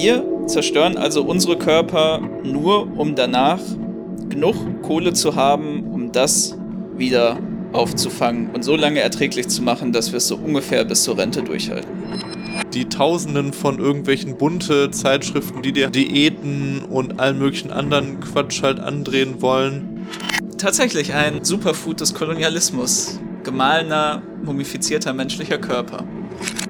[0.00, 3.58] Wir zerstören also unsere Körper nur, um danach
[4.28, 6.56] genug Kohle zu haben, um das
[6.96, 7.36] wieder
[7.72, 11.42] aufzufangen und so lange erträglich zu machen, dass wir es so ungefähr bis zur Rente
[11.42, 11.90] durchhalten.
[12.74, 18.78] Die Tausenden von irgendwelchen bunte Zeitschriften, die dir Diäten und allen möglichen anderen Quatsch halt
[18.78, 20.06] andrehen wollen.
[20.58, 23.18] Tatsächlich ein Superfood des Kolonialismus.
[23.42, 26.04] Gemahlener, mumifizierter menschlicher Körper.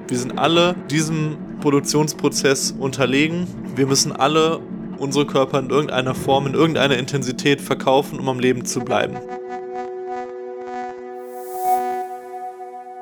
[0.09, 3.45] Wir sind alle diesem Produktionsprozess unterlegen.
[3.75, 4.57] Wir müssen alle
[4.97, 9.17] unsere Körper in irgendeiner Form, in irgendeiner Intensität verkaufen, um am Leben zu bleiben.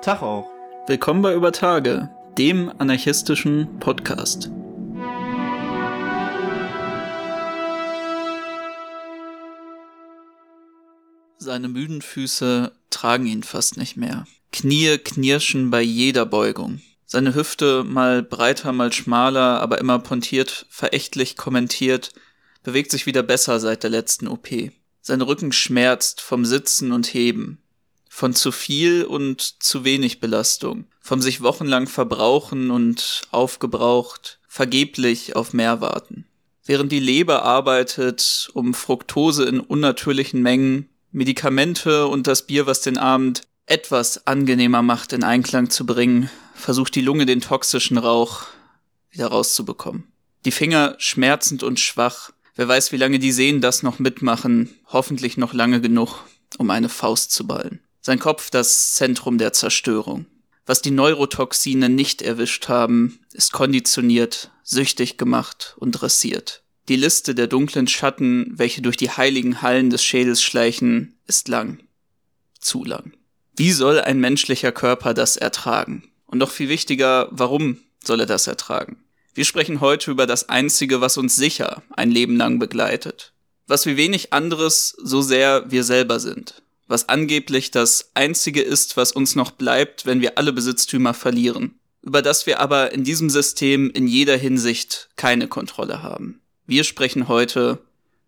[0.01, 0.51] Tag auch.
[0.87, 4.51] Willkommen bei Über Tage, dem anarchistischen Podcast.
[11.37, 14.25] Seine müden Füße tragen ihn fast nicht mehr.
[14.51, 16.81] Knie knirschen bei jeder Beugung.
[17.07, 22.11] Seine Hüfte mal breiter, mal schmaler, aber immer pontiert, verächtlich kommentiert,
[22.63, 24.49] bewegt sich wieder besser seit der letzten OP.
[25.01, 27.63] Sein Rücken schmerzt vom Sitzen und Heben
[28.17, 35.53] von zu viel und zu wenig Belastung, vom sich wochenlang verbrauchen und aufgebraucht, vergeblich auf
[35.53, 36.25] mehr warten.
[36.65, 42.97] Während die Leber arbeitet, um Fructose in unnatürlichen Mengen, Medikamente und das Bier, was den
[42.97, 48.45] Abend etwas angenehmer macht, in Einklang zu bringen, versucht die Lunge den toxischen Rauch
[49.11, 50.05] wieder rauszubekommen.
[50.45, 52.31] Die Finger schmerzend und schwach.
[52.55, 56.23] Wer weiß, wie lange die Sehnen das noch mitmachen, hoffentlich noch lange genug,
[56.57, 57.81] um eine Faust zu ballen.
[58.01, 60.25] Sein Kopf das Zentrum der Zerstörung.
[60.65, 66.63] Was die Neurotoxine nicht erwischt haben, ist konditioniert, süchtig gemacht und dressiert.
[66.89, 71.79] Die Liste der dunklen Schatten, welche durch die heiligen Hallen des Schädels schleichen, ist lang.
[72.59, 73.13] Zu lang.
[73.55, 76.09] Wie soll ein menschlicher Körper das ertragen?
[76.27, 79.03] Und noch viel wichtiger, warum soll er das ertragen?
[79.33, 83.33] Wir sprechen heute über das Einzige, was uns sicher ein Leben lang begleitet.
[83.65, 89.11] Was wie wenig anderes so sehr wir selber sind was angeblich das Einzige ist, was
[89.11, 93.91] uns noch bleibt, wenn wir alle Besitztümer verlieren, über das wir aber in diesem System
[93.91, 96.41] in jeder Hinsicht keine Kontrolle haben.
[96.65, 97.79] Wir sprechen heute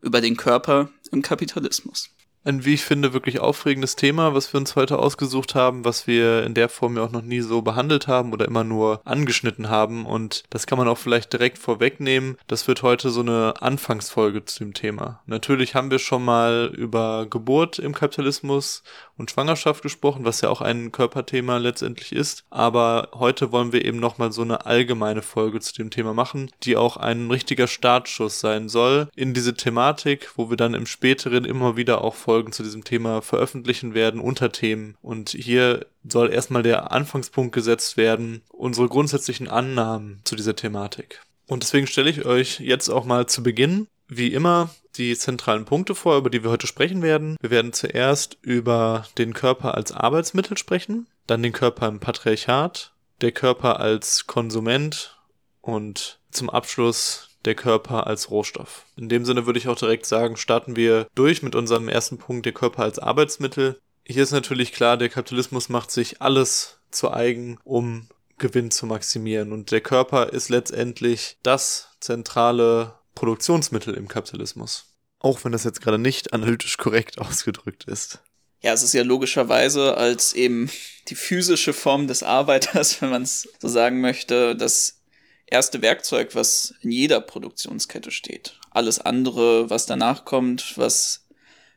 [0.01, 2.09] über den Körper im Kapitalismus
[2.45, 6.43] ein, wie ich finde, wirklich aufregendes Thema, was wir uns heute ausgesucht haben, was wir
[6.43, 10.05] in der Form ja auch noch nie so behandelt haben oder immer nur angeschnitten haben.
[10.05, 12.37] Und das kann man auch vielleicht direkt vorwegnehmen.
[12.47, 15.21] Das wird heute so eine Anfangsfolge zu dem Thema.
[15.25, 18.83] Natürlich haben wir schon mal über Geburt im Kapitalismus
[19.19, 22.45] und Schwangerschaft gesprochen, was ja auch ein Körperthema letztendlich ist.
[22.49, 26.77] Aber heute wollen wir eben nochmal so eine allgemeine Folge zu dem Thema machen, die
[26.77, 31.75] auch ein richtiger Startschuss sein soll in diese Thematik, wo wir dann im späteren immer
[31.75, 34.95] wieder auch Folgen zu diesem Thema veröffentlichen werden, Unterthemen.
[35.01, 41.21] Und hier soll erstmal der Anfangspunkt gesetzt werden, unsere grundsätzlichen Annahmen zu dieser Thematik.
[41.47, 45.95] Und deswegen stelle ich euch jetzt auch mal zu Beginn, wie immer, die zentralen Punkte
[45.95, 47.37] vor, über die wir heute sprechen werden.
[47.39, 53.31] Wir werden zuerst über den Körper als Arbeitsmittel sprechen, dann den Körper im Patriarchat, der
[53.31, 55.17] Körper als Konsument
[55.61, 58.85] und zum Abschluss der Körper als Rohstoff.
[58.97, 62.45] In dem Sinne würde ich auch direkt sagen, starten wir durch mit unserem ersten Punkt,
[62.45, 63.79] der Körper als Arbeitsmittel.
[64.05, 68.07] Hier ist natürlich klar, der Kapitalismus macht sich alles zu eigen, um
[68.39, 69.51] Gewinn zu maximieren.
[69.51, 74.85] Und der Körper ist letztendlich das zentrale Produktionsmittel im Kapitalismus.
[75.19, 78.19] Auch wenn das jetzt gerade nicht analytisch korrekt ausgedrückt ist.
[78.61, 80.71] Ja, es ist ja logischerweise als eben
[81.09, 85.01] die physische Form des Arbeiters, wenn man es so sagen möchte, das
[85.47, 88.57] erste Werkzeug, was in jeder Produktionskette steht.
[88.71, 91.27] Alles andere, was danach kommt, was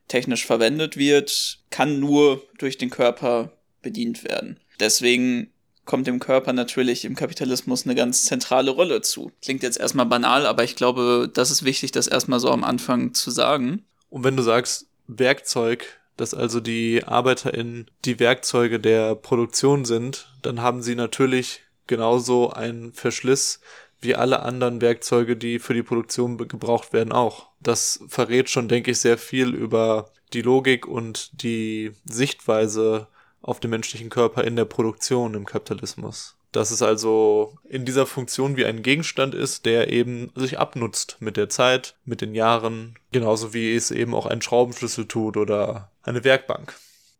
[0.06, 4.60] technisch verwendet wird, kann nur durch den Körper bedient werden.
[4.78, 5.53] Deswegen
[5.84, 9.32] kommt dem Körper natürlich im Kapitalismus eine ganz zentrale Rolle zu.
[9.43, 13.15] Klingt jetzt erstmal banal, aber ich glaube, das ist wichtig, das erstmal so am Anfang
[13.15, 13.84] zu sagen.
[14.10, 20.60] Und wenn du sagst Werkzeug, dass also die ArbeiterInnen die Werkzeuge der Produktion sind, dann
[20.60, 23.60] haben sie natürlich genauso ein Verschliss
[24.01, 27.51] wie alle anderen Werkzeuge, die für die Produktion gebraucht werden, auch.
[27.60, 33.07] Das verrät schon, denke ich, sehr viel über die Logik und die Sichtweise
[33.42, 36.36] auf den menschlichen Körper in der Produktion im Kapitalismus.
[36.53, 41.36] Dass es also in dieser Funktion wie ein Gegenstand ist, der eben sich abnutzt mit
[41.36, 46.24] der Zeit, mit den Jahren, genauso wie es eben auch ein Schraubenschlüssel tut oder eine
[46.24, 46.74] Werkbank.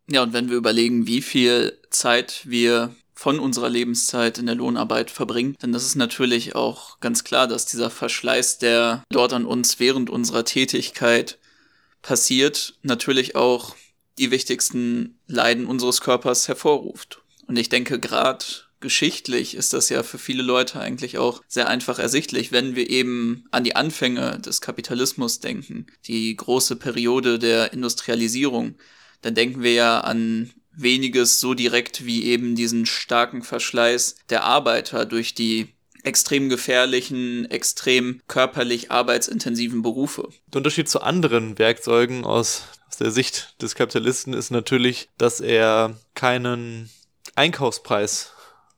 [0.07, 5.11] Ja, und wenn wir überlegen, wie viel Zeit wir von unserer Lebenszeit in der Lohnarbeit
[5.11, 5.55] verbringen.
[5.61, 10.43] Das ist natürlich auch ganz klar, dass dieser Verschleiß, der dort an uns während unserer
[10.43, 11.37] Tätigkeit
[12.01, 13.75] passiert, natürlich auch
[14.17, 17.21] die wichtigsten Leiden unseres Körpers hervorruft.
[17.47, 18.45] Und ich denke, gerade
[18.79, 23.45] geschichtlich ist das ja für viele Leute eigentlich auch sehr einfach ersichtlich, wenn wir eben
[23.49, 28.75] an die Anfänge des Kapitalismus denken, die große Periode der Industrialisierung,
[29.21, 35.05] dann denken wir ja an weniges so direkt wie eben diesen starken Verschleiß der Arbeiter
[35.05, 35.69] durch die
[36.03, 40.27] extrem gefährlichen, extrem körperlich arbeitsintensiven Berufe.
[40.47, 45.95] Der Unterschied zu anderen Werkzeugen aus, aus der Sicht des Kapitalisten ist natürlich, dass er
[46.13, 46.91] keinen
[47.33, 48.33] Einkaufspreis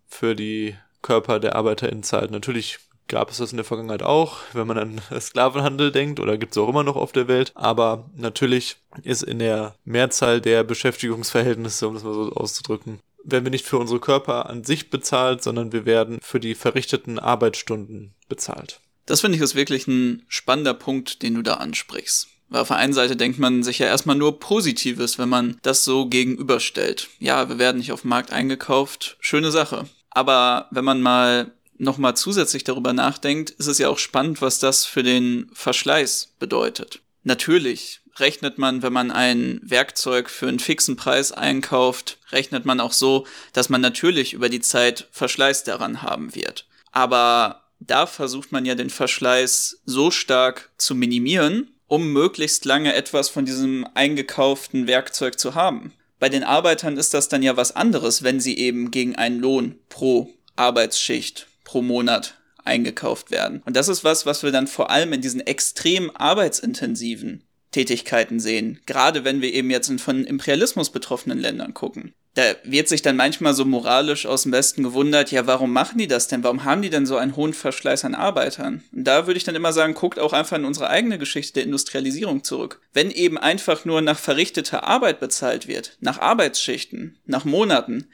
[0.07, 2.31] für die Körper der ArbeiterInnen zahlt.
[2.31, 2.79] Natürlich
[3.09, 6.57] gab es das in der Vergangenheit auch, wenn man an Sklavenhandel denkt, oder gibt es
[6.57, 7.51] auch immer noch auf der Welt.
[7.55, 13.51] Aber natürlich ist in der Mehrzahl der Beschäftigungsverhältnisse, um das mal so auszudrücken, werden wir
[13.51, 18.79] nicht für unsere Körper an sich bezahlt, sondern wir werden für die verrichteten Arbeitsstunden bezahlt.
[19.07, 22.29] Das finde ich ist wirklich ein spannender Punkt, den du da ansprichst.
[22.55, 25.83] Weil auf der einen Seite denkt man sich ja erstmal nur Positives, wenn man das
[25.83, 27.09] so gegenüberstellt.
[27.19, 29.89] Ja, wir werden nicht auf dem Markt eingekauft, schöne Sache.
[30.09, 34.85] Aber wenn man mal nochmal zusätzlich darüber nachdenkt, ist es ja auch spannend, was das
[34.85, 37.01] für den Verschleiß bedeutet.
[37.23, 42.93] Natürlich rechnet man, wenn man ein Werkzeug für einen fixen Preis einkauft, rechnet man auch
[42.93, 46.67] so, dass man natürlich über die Zeit Verschleiß daran haben wird.
[46.93, 53.29] Aber da versucht man ja den Verschleiß so stark zu minimieren, um möglichst lange etwas
[53.29, 55.93] von diesem eingekauften Werkzeug zu haben.
[56.19, 59.75] Bei den Arbeitern ist das dann ja was anderes, wenn sie eben gegen einen Lohn
[59.89, 63.61] pro Arbeitsschicht pro Monat eingekauft werden.
[63.65, 68.79] Und das ist was, was wir dann vor allem in diesen extrem arbeitsintensiven Tätigkeiten sehen.
[68.85, 72.13] Gerade wenn wir eben jetzt in von Imperialismus betroffenen Ländern gucken.
[72.35, 76.07] Da wird sich dann manchmal so moralisch aus dem Westen gewundert, ja, warum machen die
[76.07, 76.43] das denn?
[76.43, 78.83] Warum haben die denn so einen hohen Verschleiß an Arbeitern?
[78.91, 81.63] Und da würde ich dann immer sagen, guckt auch einfach in unsere eigene Geschichte der
[81.63, 82.81] Industrialisierung zurück.
[82.93, 88.09] Wenn eben einfach nur nach verrichteter Arbeit bezahlt wird, nach Arbeitsschichten, nach Monaten,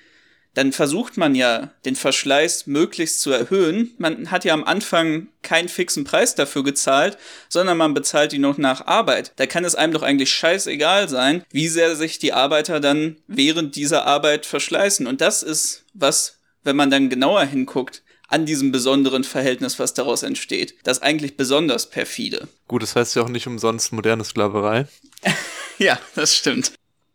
[0.53, 3.91] dann versucht man ja, den Verschleiß möglichst zu erhöhen.
[3.97, 7.17] Man hat ja am Anfang keinen fixen Preis dafür gezahlt,
[7.47, 9.31] sondern man bezahlt die noch nach Arbeit.
[9.37, 13.75] Da kann es einem doch eigentlich scheißegal sein, wie sehr sich die Arbeiter dann während
[13.75, 15.07] dieser Arbeit verschleißen.
[15.07, 20.23] Und das ist was, wenn man dann genauer hinguckt, an diesem besonderen Verhältnis, was daraus
[20.23, 20.75] entsteht.
[20.83, 22.47] Das eigentlich besonders perfide.
[22.67, 24.87] Gut, das heißt ja auch nicht umsonst moderne Sklaverei.
[25.77, 26.71] ja, das stimmt.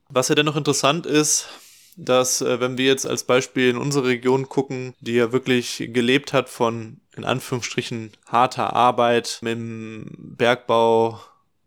[0.08, 1.48] Was ja dennoch interessant ist,
[1.96, 6.32] dass äh, wenn wir jetzt als Beispiel in unsere Region gucken, die ja wirklich gelebt
[6.32, 11.20] hat von in Anführungsstrichen harter Arbeit mit dem Bergbau,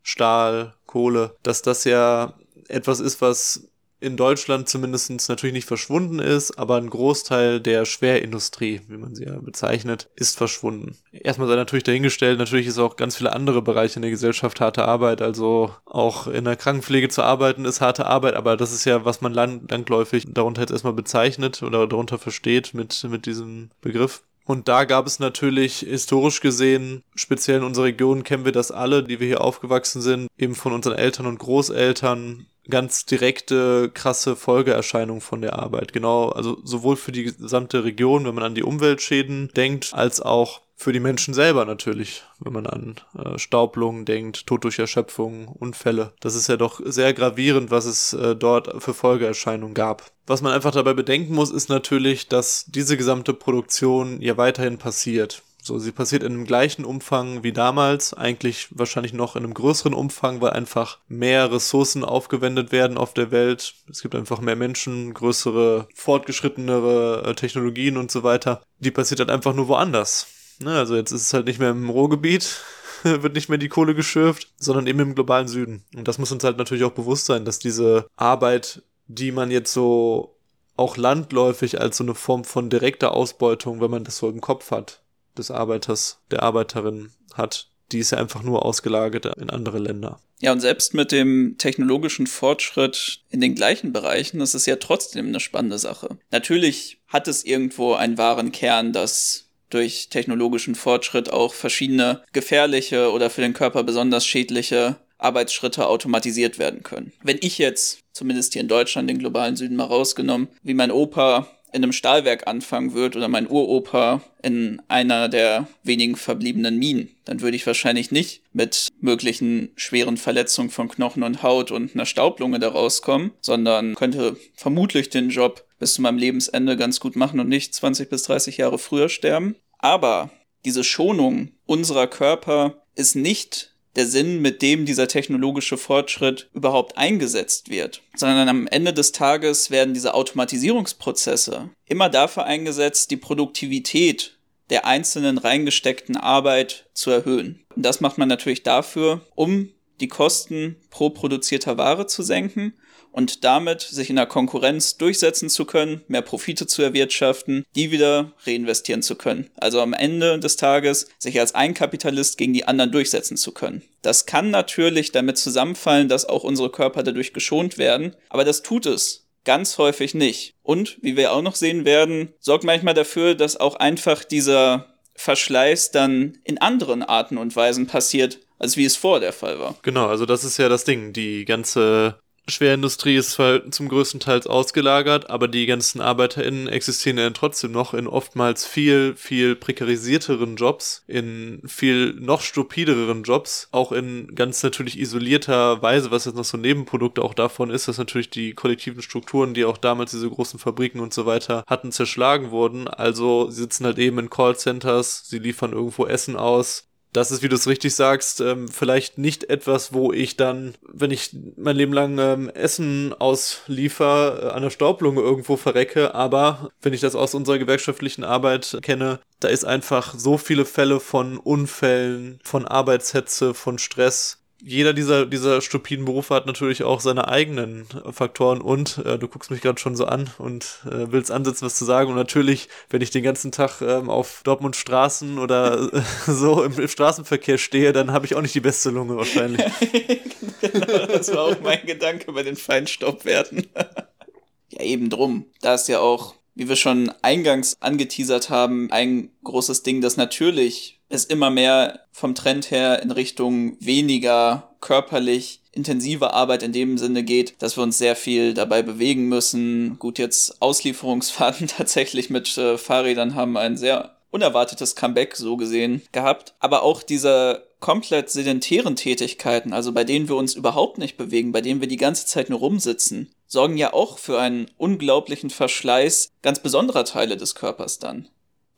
[0.04, 2.34] Stahl, Kohle, dass das ja
[2.68, 3.69] etwas ist, was
[4.00, 9.26] in Deutschland zumindest natürlich nicht verschwunden ist, aber ein Großteil der Schwerindustrie, wie man sie
[9.26, 10.98] ja bezeichnet, ist verschwunden.
[11.12, 14.86] Erstmal sei natürlich dahingestellt, natürlich ist auch ganz viele andere Bereiche in der Gesellschaft harte
[14.86, 19.06] Arbeit, also auch in der Krankenpflege zu arbeiten ist harte Arbeit, aber das ist ja,
[19.06, 24.24] was man lang langläufig darunter jetzt erstmal bezeichnet oder darunter versteht mit, mit diesem Begriff.
[24.50, 29.04] Und da gab es natürlich historisch gesehen, speziell in unserer Region kennen wir das alle,
[29.04, 35.22] die wir hier aufgewachsen sind, eben von unseren Eltern und Großeltern, ganz direkte, krasse Folgeerscheinungen
[35.22, 35.94] von der Arbeit.
[35.94, 40.62] Genau, also sowohl für die gesamte Region, wenn man an die Umweltschäden denkt, als auch
[40.80, 46.14] für die Menschen selber natürlich, wenn man an äh, Staublungen denkt, Tod durch Erschöpfung, Unfälle.
[46.22, 50.10] Das ist ja doch sehr gravierend, was es äh, dort für Folgeerscheinungen gab.
[50.26, 55.44] Was man einfach dabei bedenken muss, ist natürlich, dass diese gesamte Produktion ja weiterhin passiert.
[55.70, 59.94] So, sie passiert in dem gleichen Umfang wie damals, eigentlich wahrscheinlich noch in einem größeren
[59.94, 63.76] Umfang, weil einfach mehr Ressourcen aufgewendet werden auf der Welt.
[63.88, 68.64] Es gibt einfach mehr Menschen, größere, fortgeschrittenere äh, Technologien und so weiter.
[68.80, 70.26] Die passiert halt einfach nur woanders.
[70.60, 72.64] Ne, also jetzt ist es halt nicht mehr im Ruhrgebiet,
[73.04, 75.84] wird nicht mehr die Kohle geschürft, sondern eben im globalen Süden.
[75.96, 79.72] Und das muss uns halt natürlich auch bewusst sein, dass diese Arbeit, die man jetzt
[79.72, 80.36] so
[80.78, 84.72] auch landläufig als so eine Form von direkter Ausbeutung, wenn man das so im Kopf
[84.72, 85.04] hat,
[85.38, 87.68] des Arbeiters, der Arbeiterin hat.
[87.92, 90.20] Die ist ja einfach nur ausgelagert in andere Länder.
[90.42, 95.40] Ja, und selbst mit dem technologischen Fortschritt in den gleichen Bereichen, ist ja trotzdem eine
[95.40, 96.18] spannende Sache.
[96.32, 103.30] Natürlich hat es irgendwo einen wahren Kern, dass durch technologischen Fortschritt auch verschiedene gefährliche oder
[103.30, 107.12] für den Körper besonders schädliche Arbeitsschritte automatisiert werden können.
[107.22, 111.48] Wenn ich jetzt, zumindest hier in Deutschland, den globalen Süden mal rausgenommen, wie mein Opa
[111.72, 117.42] in einem Stahlwerk anfangen würde oder mein Uropa in einer der wenigen verbliebenen Minen, dann
[117.42, 122.60] würde ich wahrscheinlich nicht mit möglichen schweren Verletzungen von Knochen und Haut und einer Staublunge
[122.60, 127.50] da rauskommen, sondern könnte vermutlich den Job bis zu meinem Lebensende ganz gut machen und
[127.50, 129.56] nicht 20 bis 30 Jahre früher sterben.
[129.78, 130.30] Aber
[130.66, 137.70] diese Schonung unserer Körper ist nicht der Sinn, mit dem dieser technologische Fortschritt überhaupt eingesetzt
[137.70, 144.38] wird, sondern am Ende des Tages werden diese Automatisierungsprozesse immer dafür eingesetzt, die Produktivität
[144.70, 147.66] der einzelnen reingesteckten Arbeit zu erhöhen.
[147.76, 152.74] Und das macht man natürlich dafür, um die Kosten pro produzierter Ware zu senken
[153.20, 158.32] und damit sich in der Konkurrenz durchsetzen zu können, mehr Profite zu erwirtschaften, die wieder
[158.48, 159.50] reinvestieren zu können.
[159.58, 163.82] Also am Ende des Tages sich als ein Kapitalist gegen die anderen durchsetzen zu können.
[164.04, 168.86] Das kann natürlich damit zusammenfallen, dass auch unsere Körper dadurch geschont werden, aber das tut
[168.86, 170.54] es ganz häufig nicht.
[170.64, 175.92] Und, wie wir auch noch sehen werden, sorgt manchmal dafür, dass auch einfach dieser Verschleiß
[175.92, 179.76] dann in anderen Arten und Weisen passiert, als wie es vor der Fall war.
[179.82, 181.12] Genau, also das ist ja das Ding.
[181.12, 182.18] Die ganze
[182.50, 187.94] Schwerindustrie ist zwar zum größten Teil ausgelagert, aber die ganzen ArbeiterInnen existieren ja trotzdem noch
[187.94, 195.00] in oftmals viel, viel prekarisierteren Jobs, in viel noch stupideren Jobs, auch in ganz natürlich
[195.00, 199.02] isolierter Weise, was jetzt noch so ein Nebenprodukt auch davon ist, dass natürlich die kollektiven
[199.02, 202.88] Strukturen, die auch damals diese großen Fabriken und so weiter hatten, zerschlagen wurden.
[202.88, 207.50] Also sie sitzen halt eben in Callcenters, sie liefern irgendwo Essen aus, das ist, wie
[207.50, 211.94] du es richtig sagst, ähm, vielleicht nicht etwas, wo ich dann, wenn ich mein Leben
[211.94, 217.34] lang ähm, Essen ausliefer, äh, an der Staublunge irgendwo verrecke, aber wenn ich das aus
[217.34, 223.80] unserer gewerkschaftlichen Arbeit kenne, da ist einfach so viele Fälle von Unfällen, von Arbeitshetze, von
[223.80, 229.28] Stress, jeder dieser, dieser stupiden Berufe hat natürlich auch seine eigenen Faktoren und äh, du
[229.28, 232.10] guckst mich gerade schon so an und äh, willst ansetzen, was zu sagen.
[232.10, 236.02] Und natürlich, wenn ich den ganzen Tag ähm, auf Dortmund Straßen oder äh,
[236.32, 239.64] so im, im, Straßenverkehr stehe, dann habe ich auch nicht die beste Lunge wahrscheinlich.
[240.62, 243.68] genau, das war auch mein Gedanke bei den Feinstaubwerten.
[244.70, 245.46] ja, eben drum.
[245.62, 250.99] Da ist ja auch, wie wir schon eingangs angeteasert haben, ein großes Ding, das natürlich
[251.10, 257.24] es immer mehr vom Trend her in Richtung weniger körperlich intensive Arbeit in dem Sinne
[257.24, 259.98] geht, dass wir uns sehr viel dabei bewegen müssen.
[260.00, 266.54] Gut, jetzt Auslieferungsfahrten tatsächlich mit äh, Fahrrädern haben ein sehr unerwartetes Comeback so gesehen gehabt.
[266.60, 271.62] Aber auch diese komplett sedentären Tätigkeiten, also bei denen wir uns überhaupt nicht bewegen, bei
[271.62, 276.60] denen wir die ganze Zeit nur rumsitzen, sorgen ja auch für einen unglaublichen Verschleiß ganz
[276.60, 278.28] besonderer Teile des Körpers dann.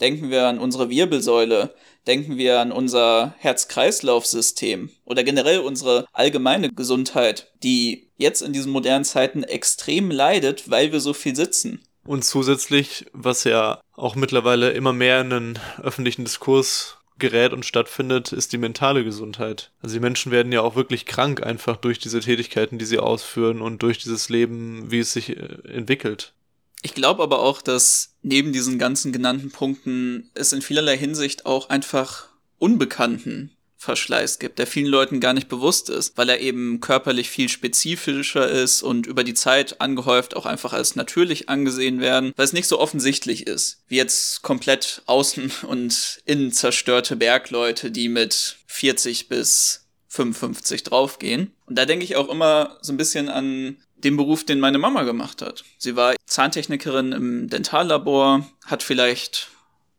[0.01, 1.73] Denken wir an unsere Wirbelsäule,
[2.07, 9.05] denken wir an unser Herz-Kreislauf-System oder generell unsere allgemeine Gesundheit, die jetzt in diesen modernen
[9.05, 11.83] Zeiten extrem leidet, weil wir so viel sitzen.
[12.03, 18.33] Und zusätzlich, was ja auch mittlerweile immer mehr in den öffentlichen Diskurs gerät und stattfindet,
[18.33, 19.71] ist die mentale Gesundheit.
[19.81, 23.61] Also die Menschen werden ja auch wirklich krank einfach durch diese Tätigkeiten, die sie ausführen
[23.61, 26.33] und durch dieses Leben, wie es sich äh, entwickelt.
[26.81, 31.69] Ich glaube aber auch, dass neben diesen ganzen genannten Punkten es in vielerlei Hinsicht auch
[31.69, 37.31] einfach unbekannten Verschleiß gibt, der vielen Leuten gar nicht bewusst ist, weil er eben körperlich
[37.31, 42.45] viel spezifischer ist und über die Zeit angehäuft auch einfach als natürlich angesehen werden, weil
[42.45, 48.57] es nicht so offensichtlich ist, wie jetzt komplett außen und innen zerstörte Bergleute, die mit
[48.67, 51.51] 40 bis 55 draufgehen.
[51.65, 55.03] Und da denke ich auch immer so ein bisschen an den Beruf, den meine Mama
[55.03, 55.63] gemacht hat.
[55.77, 59.49] Sie war Zahntechnikerin im Dentallabor, hat vielleicht,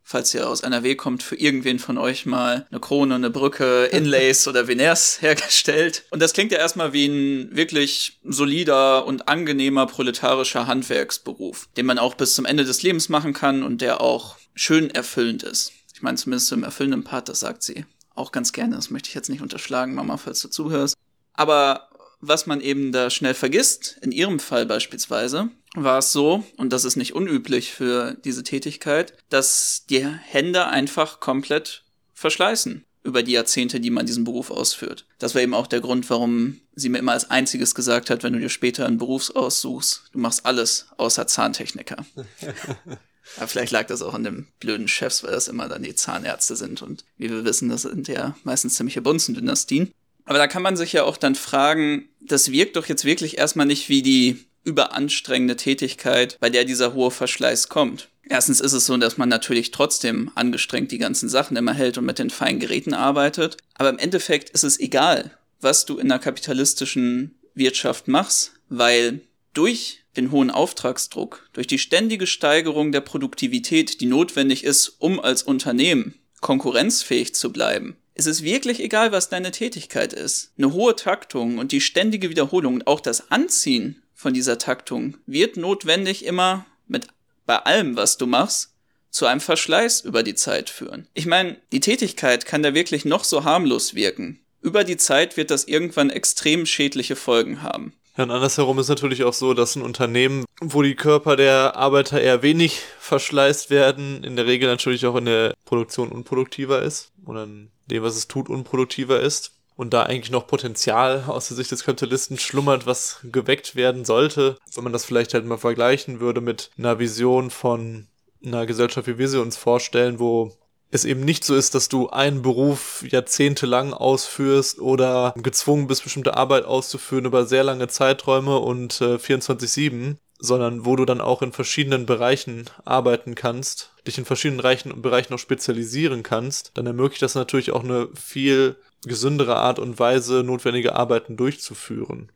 [0.02, 4.46] falls ihr aus NRW kommt, für irgendwen von euch mal eine Krone, eine Brücke, Inlays
[4.48, 6.04] oder Veneers hergestellt.
[6.10, 11.98] Und das klingt ja erstmal wie ein wirklich solider und angenehmer proletarischer Handwerksberuf, den man
[11.98, 15.72] auch bis zum Ende des Lebens machen kann und der auch schön erfüllend ist.
[15.94, 18.76] Ich meine, zumindest im erfüllenden Part, das sagt sie auch ganz gerne.
[18.76, 20.96] Das möchte ich jetzt nicht unterschlagen, Mama, falls du zuhörst.
[21.34, 21.88] Aber
[22.22, 26.84] was man eben da schnell vergisst, in ihrem Fall beispielsweise, war es so, und das
[26.84, 33.80] ist nicht unüblich für diese Tätigkeit, dass die Hände einfach komplett verschleißen über die Jahrzehnte,
[33.80, 35.06] die man diesen Beruf ausführt.
[35.18, 38.32] Das war eben auch der Grund, warum sie mir immer als einziges gesagt hat, wenn
[38.32, 41.96] du dir später einen Beruf aussuchst, du machst alles außer Zahntechniker.
[43.36, 46.56] Aber vielleicht lag das auch an den blöden Chefs, weil das immer dann die Zahnärzte
[46.56, 46.82] sind.
[46.82, 49.92] Und wie wir wissen, das sind ja meistens ziemliche Bunzen-Dynastien.
[50.24, 53.66] Aber da kann man sich ja auch dann fragen, das wirkt doch jetzt wirklich erstmal
[53.66, 58.08] nicht wie die überanstrengende Tätigkeit, bei der dieser hohe Verschleiß kommt.
[58.28, 62.04] Erstens ist es so, dass man natürlich trotzdem angestrengt die ganzen Sachen immer hält und
[62.04, 63.56] mit den feinen Geräten arbeitet.
[63.74, 69.20] Aber im Endeffekt ist es egal, was du in der kapitalistischen Wirtschaft machst, weil
[69.54, 75.42] durch den hohen Auftragsdruck, durch die ständige Steigerung der Produktivität, die notwendig ist, um als
[75.42, 80.52] Unternehmen konkurrenzfähig zu bleiben, es ist wirklich egal, was deine Tätigkeit ist.
[80.58, 85.56] Eine hohe Taktung und die ständige Wiederholung und auch das Anziehen von dieser Taktung wird
[85.56, 87.08] notwendig immer mit
[87.46, 88.70] bei allem, was du machst,
[89.10, 91.06] zu einem Verschleiß über die Zeit führen.
[91.12, 94.38] Ich meine, die Tätigkeit kann da wirklich noch so harmlos wirken.
[94.60, 97.94] über die Zeit wird das irgendwann extrem schädliche Folgen haben.
[98.16, 102.20] Ja, und andersherum ist natürlich auch so, dass ein Unternehmen, wo die Körper der Arbeiter
[102.20, 107.44] eher wenig verschleißt werden, in der Regel natürlich auch in der Produktion unproduktiver ist oder
[107.44, 109.52] in dem, was es tut, unproduktiver ist.
[109.74, 114.58] Und da eigentlich noch Potenzial aus der Sicht des Kapitalisten schlummert, was geweckt werden sollte,
[114.74, 118.06] wenn man das vielleicht halt mal vergleichen würde mit einer Vision von
[118.44, 120.52] einer Gesellschaft, wie wir sie uns vorstellen, wo
[120.90, 126.36] es eben nicht so ist, dass du einen Beruf jahrzehntelang ausführst oder gezwungen bist, bestimmte
[126.36, 131.52] Arbeit auszuführen über sehr lange Zeiträume und äh, 24-7, sondern wo du dann auch in
[131.52, 137.36] verschiedenen Bereichen arbeiten kannst, dich in verschiedenen Bereichen, Bereichen auch spezialisieren kannst, dann ermöglicht das
[137.36, 138.74] natürlich auch eine viel
[139.06, 142.32] gesündere Art und Weise, notwendige Arbeiten durchzuführen.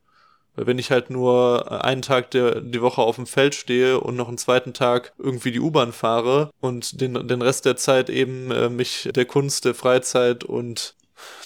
[0.54, 4.14] Weil wenn ich halt nur einen Tag der, die Woche auf dem Feld stehe und
[4.14, 8.52] noch einen zweiten Tag irgendwie die U-Bahn fahre und den, den Rest der Zeit eben
[8.52, 10.94] äh, mich der Kunst, der Freizeit und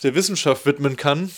[0.02, 1.30] der Wissenschaft widmen kann,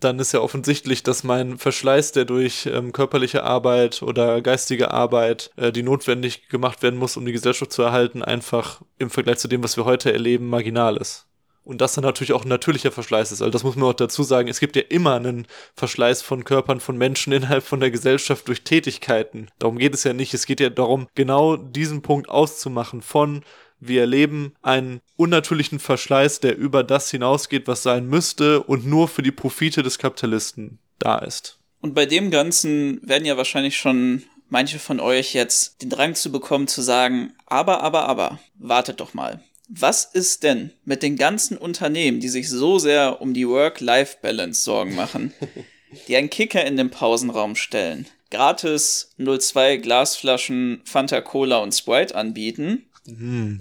[0.00, 5.50] dann ist ja offensichtlich, dass mein Verschleiß, der durch ähm, körperliche Arbeit oder geistige Arbeit,
[5.56, 9.48] äh, die notwendig gemacht werden muss, um die Gesellschaft zu erhalten, einfach im Vergleich zu
[9.48, 11.26] dem, was wir heute erleben, marginal ist.
[11.64, 13.40] Und das dann natürlich auch ein natürlicher Verschleiß ist.
[13.40, 14.48] Also das muss man auch dazu sagen.
[14.48, 15.46] Es gibt ja immer einen
[15.76, 19.48] Verschleiß von Körpern von Menschen innerhalb von der Gesellschaft durch Tätigkeiten.
[19.58, 20.34] Darum geht es ja nicht.
[20.34, 23.44] Es geht ja darum, genau diesen Punkt auszumachen von
[23.84, 29.22] wir erleben einen unnatürlichen Verschleiß, der über das hinausgeht, was sein müsste und nur für
[29.22, 31.58] die Profite des Kapitalisten da ist.
[31.80, 36.30] Und bei dem Ganzen werden ja wahrscheinlich schon manche von euch jetzt den Drang zu
[36.30, 39.42] bekommen zu sagen, aber, aber, aber, wartet doch mal.
[39.68, 44.94] Was ist denn mit den ganzen Unternehmen, die sich so sehr um die Work-Life-Balance Sorgen
[44.94, 45.32] machen,
[46.08, 52.84] die einen Kicker in den Pausenraum stellen, gratis 02 Glasflaschen Fanta Cola und Sprite anbieten
[53.06, 53.60] mhm.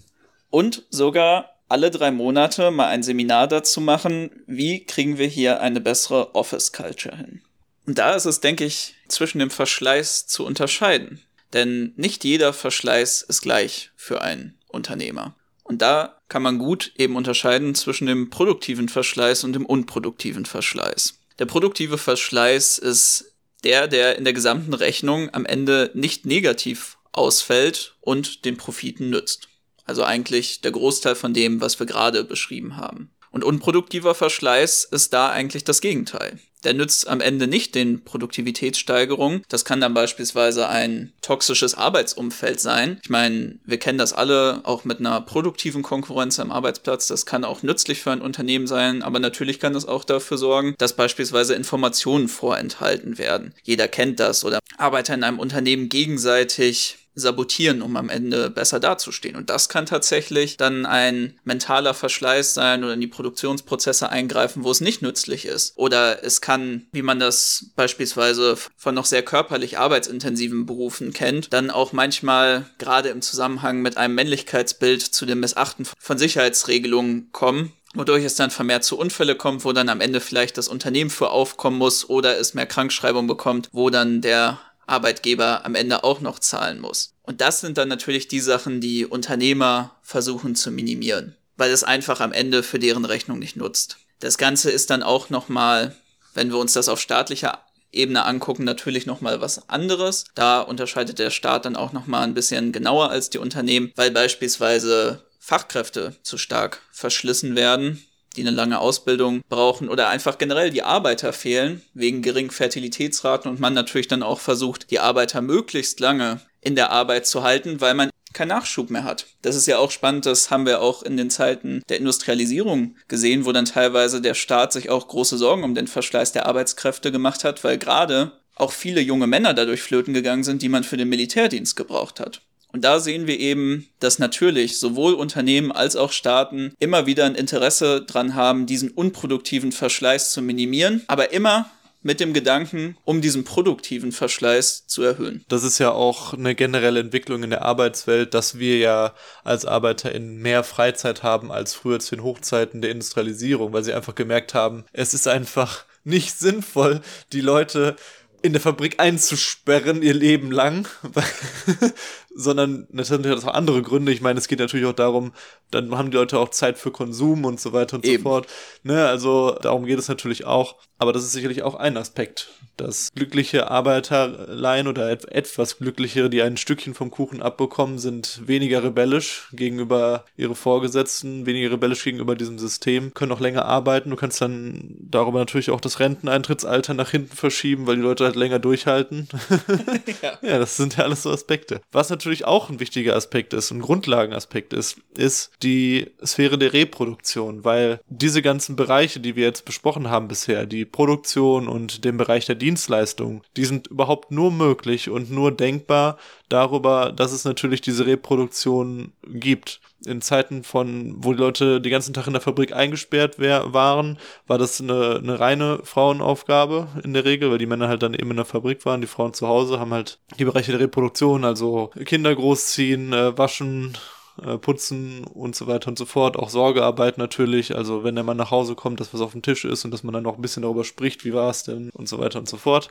[0.52, 5.82] Und sogar alle drei Monate mal ein Seminar dazu machen, wie kriegen wir hier eine
[5.82, 7.42] bessere Office-Culture hin.
[7.88, 11.22] Und da ist es, denke ich, zwischen dem Verschleiß zu unterscheiden.
[11.54, 15.36] Denn nicht jeder Verschleiß ist gleich für einen Unternehmer.
[15.64, 21.16] Und da kann man gut eben unterscheiden zwischen dem produktiven Verschleiß und dem unproduktiven Verschleiß.
[21.40, 27.96] Der produktive Verschleiß ist der, der in der gesamten Rechnung am Ende nicht negativ ausfällt
[28.02, 29.48] und den Profiten nützt.
[29.86, 33.12] Also eigentlich der Großteil von dem, was wir gerade beschrieben haben.
[33.32, 36.40] Und unproduktiver Verschleiß ist da eigentlich das Gegenteil.
[36.64, 39.44] Der nützt am Ende nicht den Produktivitätssteigerungen.
[39.50, 43.00] Das kann dann beispielsweise ein toxisches Arbeitsumfeld sein.
[43.02, 47.08] Ich meine, wir kennen das alle auch mit einer produktiven Konkurrenz am Arbeitsplatz.
[47.08, 50.76] Das kann auch nützlich für ein Unternehmen sein, aber natürlich kann das auch dafür sorgen,
[50.78, 53.56] dass beispielsweise Informationen vorenthalten werden.
[53.64, 59.36] Jeder kennt das oder Arbeiter in einem Unternehmen gegenseitig sabotieren, um am Ende besser dazustehen.
[59.36, 64.72] Und das kann tatsächlich dann ein mentaler Verschleiß sein oder in die Produktionsprozesse eingreifen, wo
[64.72, 65.74] es nicht nützlich ist.
[65.78, 71.70] Oder es kann, wie man das beispielsweise von noch sehr körperlich arbeitsintensiven Berufen kennt, dann
[71.70, 78.24] auch manchmal gerade im Zusammenhang mit einem Männlichkeitsbild zu dem Missachten von Sicherheitsregelungen kommen, wodurch
[78.24, 81.78] es dann vermehrt zu Unfälle kommt, wo dann am Ende vielleicht das Unternehmen für aufkommen
[81.78, 84.60] muss oder es mehr Krankschreibung bekommt, wo dann der
[84.92, 87.14] Arbeitgeber am Ende auch noch zahlen muss.
[87.24, 92.20] Und das sind dann natürlich die Sachen, die Unternehmer versuchen zu minimieren, weil es einfach
[92.20, 93.98] am Ende für deren Rechnung nicht nutzt.
[94.20, 95.96] Das Ganze ist dann auch nochmal,
[96.34, 97.60] wenn wir uns das auf staatlicher
[97.92, 100.26] Ebene angucken, natürlich nochmal was anderes.
[100.36, 105.24] Da unterscheidet der Staat dann auch nochmal ein bisschen genauer als die Unternehmen, weil beispielsweise
[105.40, 108.04] Fachkräfte zu stark verschlissen werden
[108.36, 113.60] die eine lange Ausbildung brauchen oder einfach generell die Arbeiter fehlen wegen geringen Fertilitätsraten und
[113.60, 117.94] man natürlich dann auch versucht, die Arbeiter möglichst lange in der Arbeit zu halten, weil
[117.94, 119.26] man keinen Nachschub mehr hat.
[119.42, 123.46] Das ist ja auch spannend, das haben wir auch in den Zeiten der Industrialisierung gesehen,
[123.46, 127.44] wo dann teilweise der Staat sich auch große Sorgen um den Verschleiß der Arbeitskräfte gemacht
[127.44, 131.10] hat, weil gerade auch viele junge Männer dadurch flöten gegangen sind, die man für den
[131.10, 132.42] Militärdienst gebraucht hat.
[132.72, 137.36] Und da sehen wir eben, dass natürlich sowohl Unternehmen als auch Staaten immer wieder ein
[137.36, 141.70] Interesse dran haben, diesen unproduktiven Verschleiß zu minimieren, aber immer
[142.04, 145.46] mit dem Gedanken, um diesen produktiven Verschleiß zu erhöhen.
[145.50, 150.12] Das ist ja auch eine generelle Entwicklung in der Arbeitswelt, dass wir ja als Arbeiter
[150.12, 154.54] in mehr Freizeit haben als früher zu den Hochzeiten der Industrialisierung, weil sie einfach gemerkt
[154.54, 157.96] haben, es ist einfach nicht sinnvoll, die Leute
[158.42, 160.88] in der Fabrik einzusperren ihr Leben lang,
[162.36, 164.12] sondern natürlich hat das auch andere Gründe.
[164.12, 165.34] Ich meine, es geht natürlich auch darum,
[165.70, 168.24] dann haben die Leute auch Zeit für Konsum und so weiter und Eben.
[168.24, 168.48] so fort.
[168.84, 170.76] Ne, also darum geht es natürlich auch.
[170.98, 176.58] Aber das ist sicherlich auch ein Aspekt, dass glückliche Arbeiterlein oder etwas glücklichere, die ein
[176.58, 183.16] Stückchen vom Kuchen abbekommen, sind weniger rebellisch gegenüber ihre Vorgesetzten, weniger rebellisch gegenüber diesem System,
[183.16, 184.12] können auch länger arbeiten.
[184.12, 188.36] Du kannst dann darüber natürlich auch das Renteneintrittsalter nach hinten verschieben, weil die Leute halt
[188.36, 189.28] länger durchhalten.
[190.22, 190.38] ja.
[190.44, 191.82] ja, das sind ja alles so Aspekte.
[191.92, 197.64] Was natürlich auch ein wichtiger Aspekt ist, ein Grundlagenaspekt ist, ist die Sphäre der Reproduktion,
[197.64, 202.46] weil diese ganzen Bereiche, die wir jetzt besprochen haben bisher, die Produktion und den Bereich
[202.46, 206.18] der Dienstleistung, die sind überhaupt nur möglich und nur denkbar
[206.50, 209.80] darüber, dass es natürlich diese Reproduktion gibt.
[210.06, 214.18] In Zeiten von, wo die Leute den ganzen Tag in der Fabrik eingesperrt wär, waren,
[214.48, 218.32] war das eine, eine reine Frauenaufgabe in der Regel, weil die Männer halt dann eben
[218.32, 221.92] in der Fabrik waren, die Frauen zu Hause haben halt die Bereiche der Reproduktion, also
[222.06, 223.96] Kinder großziehen, äh, waschen,
[224.44, 226.38] äh, putzen und so weiter und so fort.
[226.38, 227.76] Auch Sorgearbeit natürlich.
[227.76, 230.04] Also wenn der Mann nach Hause kommt, dass was auf dem Tisch ist und dass
[230.04, 232.50] man dann noch ein bisschen darüber spricht, wie war es denn und so weiter und
[232.50, 232.90] so fort.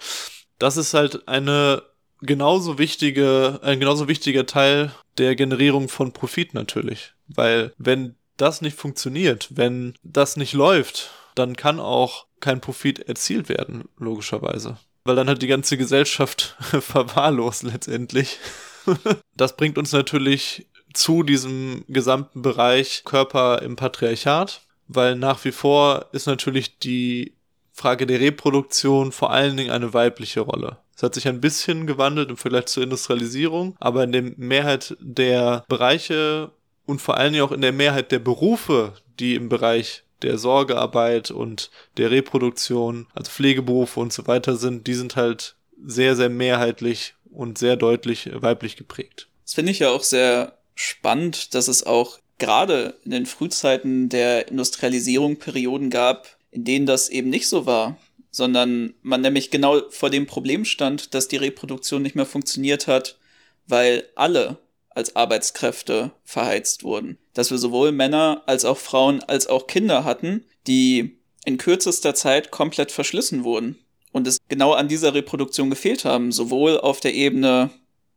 [0.59, 1.83] Das ist halt eine
[2.23, 7.13] genauso wichtige, ein genauso wichtiger Teil der Generierung von Profit natürlich.
[7.29, 13.49] Weil wenn das nicht funktioniert, wenn das nicht läuft, dann kann auch kein Profit erzielt
[13.49, 14.79] werden, logischerweise.
[15.05, 18.39] Weil dann hat die ganze Gesellschaft verwahrlost letztendlich.
[19.37, 26.07] das bringt uns natürlich zu diesem gesamten Bereich Körper im Patriarchat, weil nach wie vor
[26.13, 27.35] ist natürlich die
[27.73, 30.79] Frage der Reproduktion vor allen Dingen eine weibliche Rolle.
[31.01, 35.65] Es hat sich ein bisschen gewandelt im Vergleich zur Industrialisierung, aber in der Mehrheit der
[35.67, 36.51] Bereiche
[36.85, 41.31] und vor allen Dingen auch in der Mehrheit der Berufe, die im Bereich der Sorgearbeit
[41.31, 47.15] und der Reproduktion, also Pflegeberufe und so weiter sind, die sind halt sehr, sehr mehrheitlich
[47.31, 49.27] und sehr deutlich weiblich geprägt.
[49.45, 54.49] Das finde ich ja auch sehr spannend, dass es auch gerade in den Frühzeiten der
[54.49, 57.97] Industrialisierung Perioden gab, in denen das eben nicht so war
[58.31, 63.19] sondern man nämlich genau vor dem Problem stand, dass die Reproduktion nicht mehr funktioniert hat,
[63.67, 64.59] weil alle
[64.91, 67.19] als Arbeitskräfte verheizt wurden.
[67.35, 72.51] Dass wir sowohl Männer als auch Frauen als auch Kinder hatten, die in kürzester Zeit
[72.51, 73.79] komplett verschlissen wurden
[74.13, 77.71] und es genau an dieser Reproduktion gefehlt haben, sowohl auf der Ebene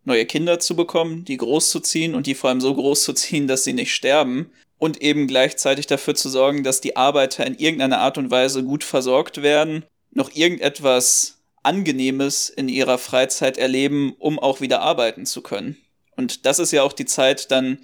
[0.03, 3.13] neue Kinder zu bekommen, die groß zu ziehen und die vor allem so groß zu
[3.13, 4.51] ziehen, dass sie nicht sterben,
[4.83, 8.83] und eben gleichzeitig dafür zu sorgen, dass die Arbeiter in irgendeiner Art und Weise gut
[8.83, 15.77] versorgt werden noch irgendetwas Angenehmes in ihrer Freizeit erleben, um auch wieder arbeiten zu können.
[16.15, 17.79] Und das ist ja auch die Zeit dann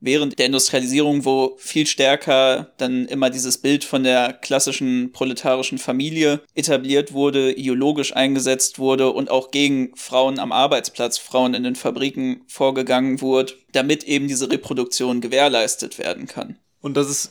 [0.00, 6.42] während der Industrialisierung, wo viel stärker dann immer dieses Bild von der klassischen proletarischen Familie
[6.54, 12.42] etabliert wurde, ideologisch eingesetzt wurde und auch gegen Frauen am Arbeitsplatz, Frauen in den Fabriken
[12.46, 16.58] vorgegangen wurde, damit eben diese Reproduktion gewährleistet werden kann.
[16.80, 17.30] Und das ist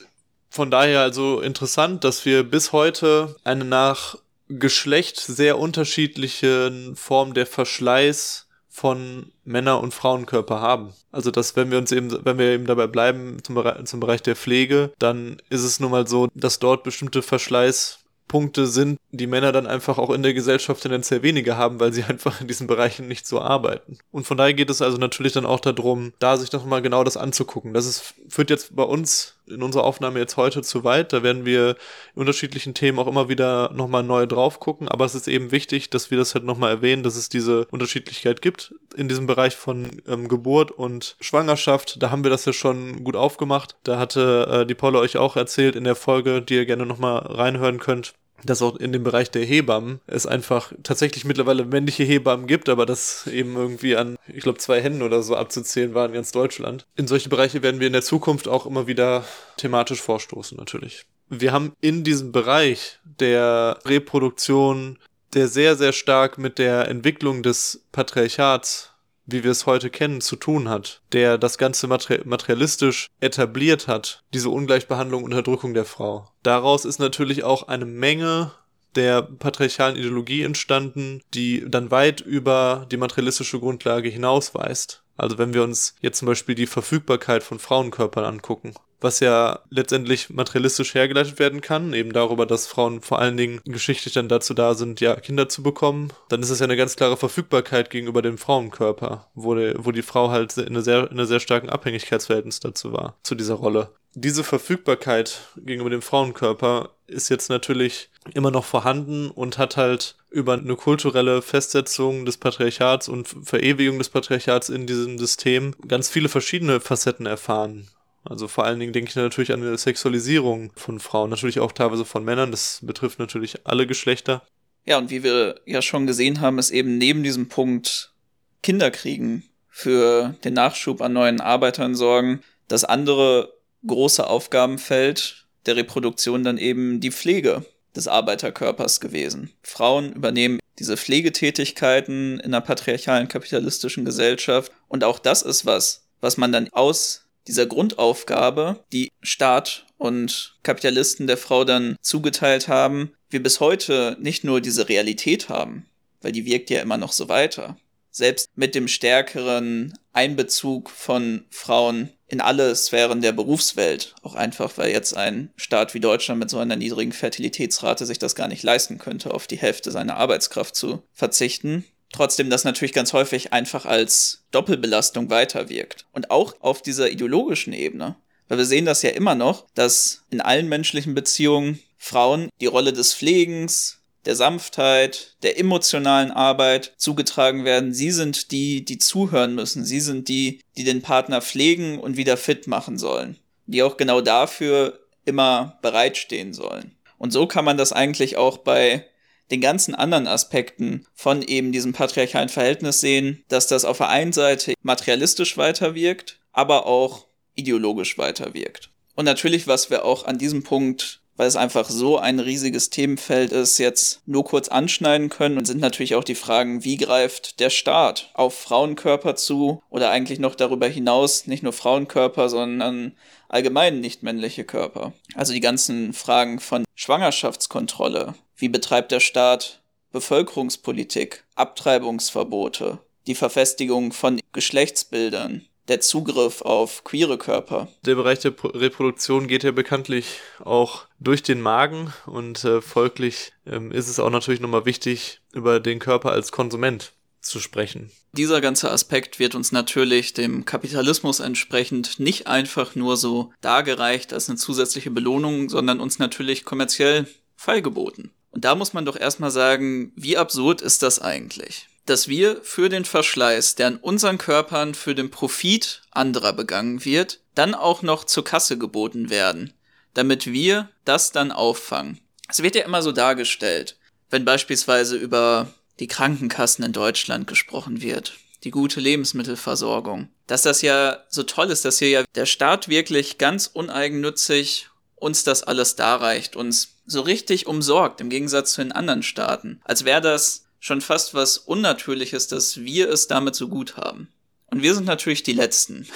[0.50, 7.46] von daher also interessant, dass wir bis heute eine nach Geschlecht sehr unterschiedlichen Formen der
[7.46, 10.94] Verschleiß von Männer- und Frauenkörper haben.
[11.12, 14.22] Also, dass wenn wir uns eben, wenn wir eben dabei bleiben zum, Bereich, zum Bereich
[14.22, 19.28] der Pflege, dann ist es nun mal so, dass dort bestimmte Verschleiß Punkte sind, die
[19.28, 22.68] Männer dann einfach auch in der Gesellschaft tendenziell weniger haben, weil sie einfach in diesen
[22.68, 23.98] Bereichen nicht so arbeiten.
[24.12, 27.04] Und von daher geht es also natürlich dann auch darum, da sich doch mal genau
[27.04, 27.74] das anzugucken.
[27.74, 31.14] Das ist, führt jetzt bei uns in unserer Aufnahme jetzt heute zu weit.
[31.14, 31.76] Da werden wir
[32.14, 34.88] unterschiedlichen Themen auch immer wieder nochmal neu drauf gucken.
[34.88, 38.42] Aber es ist eben wichtig, dass wir das halt nochmal erwähnen, dass es diese Unterschiedlichkeit
[38.42, 42.02] gibt in diesem Bereich von ähm, Geburt und Schwangerschaft.
[42.02, 43.76] Da haben wir das ja schon gut aufgemacht.
[43.84, 47.20] Da hatte äh, die Paula euch auch erzählt in der Folge, die ihr gerne nochmal
[47.20, 52.48] reinhören könnt dass auch in dem Bereich der Hebammen es einfach tatsächlich mittlerweile männliche Hebammen
[52.48, 56.14] gibt, aber das eben irgendwie an, ich glaube, zwei Händen oder so abzuzählen war in
[56.14, 56.86] ganz Deutschland.
[56.96, 59.26] In solche Bereiche werden wir in der Zukunft auch immer wieder
[59.58, 61.06] thematisch vorstoßen, natürlich.
[61.30, 65.00] Wir haben in diesem Bereich der Reproduktion,
[65.34, 68.92] der sehr, sehr stark mit der Entwicklung des Patriarchats
[69.26, 74.50] wie wir es heute kennen, zu tun hat, der das Ganze materialistisch etabliert hat, diese
[74.50, 76.30] Ungleichbehandlung, Unterdrückung der Frau.
[76.44, 78.52] Daraus ist natürlich auch eine Menge
[78.96, 85.04] der patriarchalen Ideologie entstanden, die dann weit über die materialistische Grundlage hinausweist.
[85.18, 90.30] Also wenn wir uns jetzt zum Beispiel die Verfügbarkeit von Frauenkörpern angucken, was ja letztendlich
[90.30, 94.74] materialistisch hergeleitet werden kann, eben darüber, dass Frauen vor allen Dingen geschichtlich dann dazu da
[94.74, 98.38] sind, ja, Kinder zu bekommen, dann ist es ja eine ganz klare Verfügbarkeit gegenüber dem
[98.38, 102.60] Frauenkörper, wo, die, wo die Frau halt in einer sehr, in einer sehr starken Abhängigkeitsverhältnis
[102.60, 103.90] dazu war, zu dieser Rolle.
[104.18, 110.54] Diese Verfügbarkeit gegenüber dem Frauenkörper ist jetzt natürlich immer noch vorhanden und hat halt über
[110.54, 116.80] eine kulturelle Festsetzung des Patriarchats und Verewigung des Patriarchats in diesem System ganz viele verschiedene
[116.80, 117.88] Facetten erfahren.
[118.26, 122.06] Also vor allen Dingen denke ich natürlich an eine Sexualisierung von Frauen, natürlich auch teilweise
[122.06, 124.44] von Männern, das betrifft natürlich alle Geschlechter.
[124.86, 128.14] Ja, und wie wir ja schon gesehen haben, ist eben neben diesem Punkt
[128.62, 133.54] Kinderkriegen für den Nachschub an neuen Arbeitern sorgen, das andere
[133.86, 139.52] große Aufgabenfeld der Reproduktion dann eben die Pflege des Arbeiterkörpers gewesen.
[139.62, 146.38] Frauen übernehmen diese Pflegetätigkeiten in einer patriarchalen kapitalistischen Gesellschaft und auch das ist was, was
[146.38, 153.42] man dann aus dieser Grundaufgabe, die Staat und Kapitalisten der Frau dann zugeteilt haben, wir
[153.42, 155.86] bis heute nicht nur diese Realität haben,
[156.22, 157.78] weil die wirkt ja immer noch so weiter.
[158.12, 164.92] Selbst mit dem stärkeren Einbezug von Frauen in alle Sphären der Berufswelt, auch einfach, weil
[164.92, 168.98] jetzt ein Staat wie Deutschland mit so einer niedrigen Fertilitätsrate sich das gar nicht leisten
[168.98, 171.84] könnte, auf die Hälfte seiner Arbeitskraft zu verzichten,
[172.16, 176.06] trotzdem das natürlich ganz häufig einfach als Doppelbelastung weiterwirkt.
[176.14, 178.16] Und auch auf dieser ideologischen Ebene.
[178.48, 182.94] Weil wir sehen das ja immer noch, dass in allen menschlichen Beziehungen Frauen die Rolle
[182.94, 187.94] des Pflegens, der Sanftheit, der emotionalen Arbeit zugetragen werden.
[187.94, 189.86] Sie sind die, die zuhören müssen.
[189.86, 193.38] Sie sind die, die den Partner pflegen und wieder fit machen sollen.
[193.68, 196.96] Die auch genau dafür immer bereitstehen sollen.
[197.18, 199.06] Und so kann man das eigentlich auch bei
[199.52, 204.34] den ganzen anderen Aspekten von eben diesem patriarchalen Verhältnis sehen, dass das auf der einen
[204.34, 208.90] Seite materialistisch weiterwirkt, aber auch ideologisch weiterwirkt.
[209.16, 213.52] Und natürlich, was wir auch an diesem Punkt, weil es einfach so ein riesiges Themenfeld
[213.52, 218.30] ist, jetzt nur kurz anschneiden können sind natürlich auch die Fragen, wie greift der Staat
[218.34, 223.14] auf Frauenkörper zu oder eigentlich noch darüber hinaus nicht nur Frauenkörper, sondern
[223.50, 225.14] allgemein nicht männliche Körper.
[225.36, 234.40] Also die ganzen Fragen von Schwangerschaftskontrolle, wie betreibt der Staat Bevölkerungspolitik, Abtreibungsverbote, die Verfestigung von
[234.54, 237.90] Geschlechtsbildern, der Zugriff auf queere Körper.
[238.06, 243.92] Der Bereich der Reproduktion geht ja bekanntlich auch durch den Magen und äh, folglich ähm,
[243.92, 248.12] ist es auch natürlich nochmal wichtig, über den Körper als Konsument zu sprechen.
[248.32, 254.50] Dieser ganze Aspekt wird uns natürlich dem Kapitalismus entsprechend nicht einfach nur so dargereicht als
[254.50, 258.32] eine zusätzliche Belohnung, sondern uns natürlich kommerziell feilgeboten.
[258.56, 261.90] Und da muss man doch erstmal sagen, wie absurd ist das eigentlich?
[262.06, 267.42] Dass wir für den Verschleiß, der an unseren Körpern für den Profit anderer begangen wird,
[267.54, 269.74] dann auch noch zur Kasse geboten werden,
[270.14, 272.22] damit wir das dann auffangen.
[272.48, 273.98] Es wird ja immer so dargestellt,
[274.30, 275.68] wenn beispielsweise über
[276.00, 281.84] die Krankenkassen in Deutschland gesprochen wird, die gute Lebensmittelversorgung, dass das ja so toll ist,
[281.84, 287.68] dass hier ja der Staat wirklich ganz uneigennützig uns das alles darreicht, uns so richtig
[287.68, 289.82] umsorgt, im Gegensatz zu den anderen Staaten.
[289.84, 294.30] Als wäre das schon fast was Unnatürliches, dass wir es damit so gut haben.
[294.72, 296.08] Und wir sind natürlich die Letzten,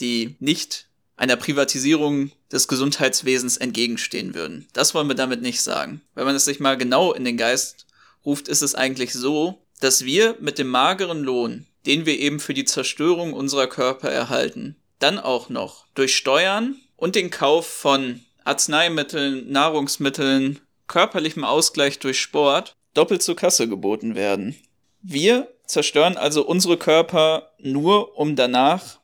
[0.00, 4.68] die nicht einer Privatisierung des Gesundheitswesens entgegenstehen würden.
[4.72, 6.02] Das wollen wir damit nicht sagen.
[6.14, 7.86] Wenn man es sich mal genau in den Geist
[8.24, 12.54] ruft, ist es eigentlich so, dass wir mit dem mageren Lohn, den wir eben für
[12.54, 19.50] die Zerstörung unserer Körper erhalten, dann auch noch durch Steuern und den Kauf von Arzneimitteln,
[19.50, 24.56] Nahrungsmitteln, körperlichem Ausgleich durch Sport doppelt zur Kasse geboten werden.
[25.02, 29.00] Wir zerstören also unsere Körper nur, um danach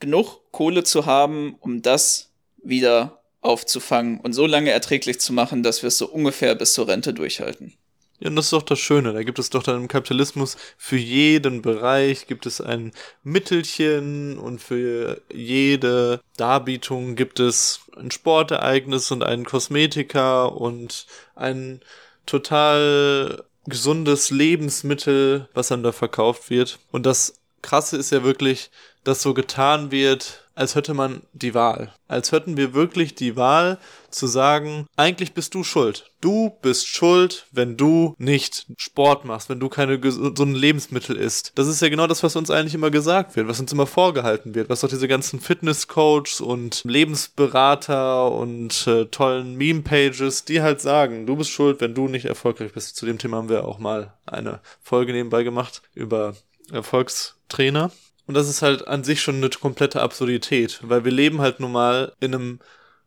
[0.00, 2.32] genug Kohle zu haben, um das
[2.62, 6.88] wieder aufzufangen und so lange erträglich zu machen, dass wir es so ungefähr bis zur
[6.88, 7.74] Rente durchhalten.
[8.18, 9.12] Ja, und das ist doch das Schöne.
[9.12, 14.60] Da gibt es doch dann im Kapitalismus für jeden Bereich gibt es ein Mittelchen und
[14.60, 21.80] für jede Darbietung gibt es ein Sportereignis und einen Kosmetiker und ein
[22.24, 26.78] total gesundes Lebensmittel, was dann da verkauft wird.
[26.92, 28.70] Und das Krasse ist ja wirklich,
[29.06, 31.92] dass so getan wird, als hätte man die Wahl.
[32.08, 33.78] Als hätten wir wirklich die Wahl
[34.10, 36.10] zu sagen, eigentlich bist du schuld.
[36.22, 41.52] Du bist schuld, wenn du nicht Sport machst, wenn du keine gesunden Lebensmittel isst.
[41.56, 44.54] Das ist ja genau das, was uns eigentlich immer gesagt wird, was uns immer vorgehalten
[44.54, 51.26] wird, was doch diese ganzen Fitnesscoaches und Lebensberater und äh, tollen Meme-Pages, die halt sagen,
[51.26, 52.96] du bist schuld, wenn du nicht erfolgreich bist.
[52.96, 56.34] Zu dem Thema haben wir auch mal eine Folge nebenbei gemacht über
[56.72, 57.92] Erfolgstrainer.
[58.26, 61.72] Und das ist halt an sich schon eine komplette Absurdität, weil wir leben halt nun
[61.72, 62.60] mal in einem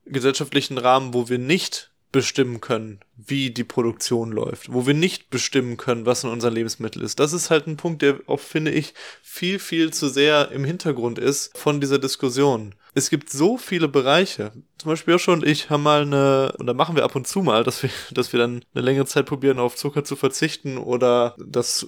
[0.05, 5.77] gesellschaftlichen Rahmen, wo wir nicht bestimmen können, wie die Produktion läuft, wo wir nicht bestimmen
[5.77, 7.19] können, was in unser Lebensmittel ist.
[7.19, 11.19] Das ist halt ein Punkt, der auch, finde ich, viel, viel zu sehr im Hintergrund
[11.19, 12.73] ist von dieser Diskussion.
[12.95, 14.51] Es gibt so viele Bereiche.
[14.79, 17.41] Zum Beispiel Joshua und ich haben mal eine, und da machen wir ab und zu
[17.41, 21.35] mal, dass wir, dass wir dann eine längere Zeit probieren, auf Zucker zu verzichten oder
[21.37, 21.87] das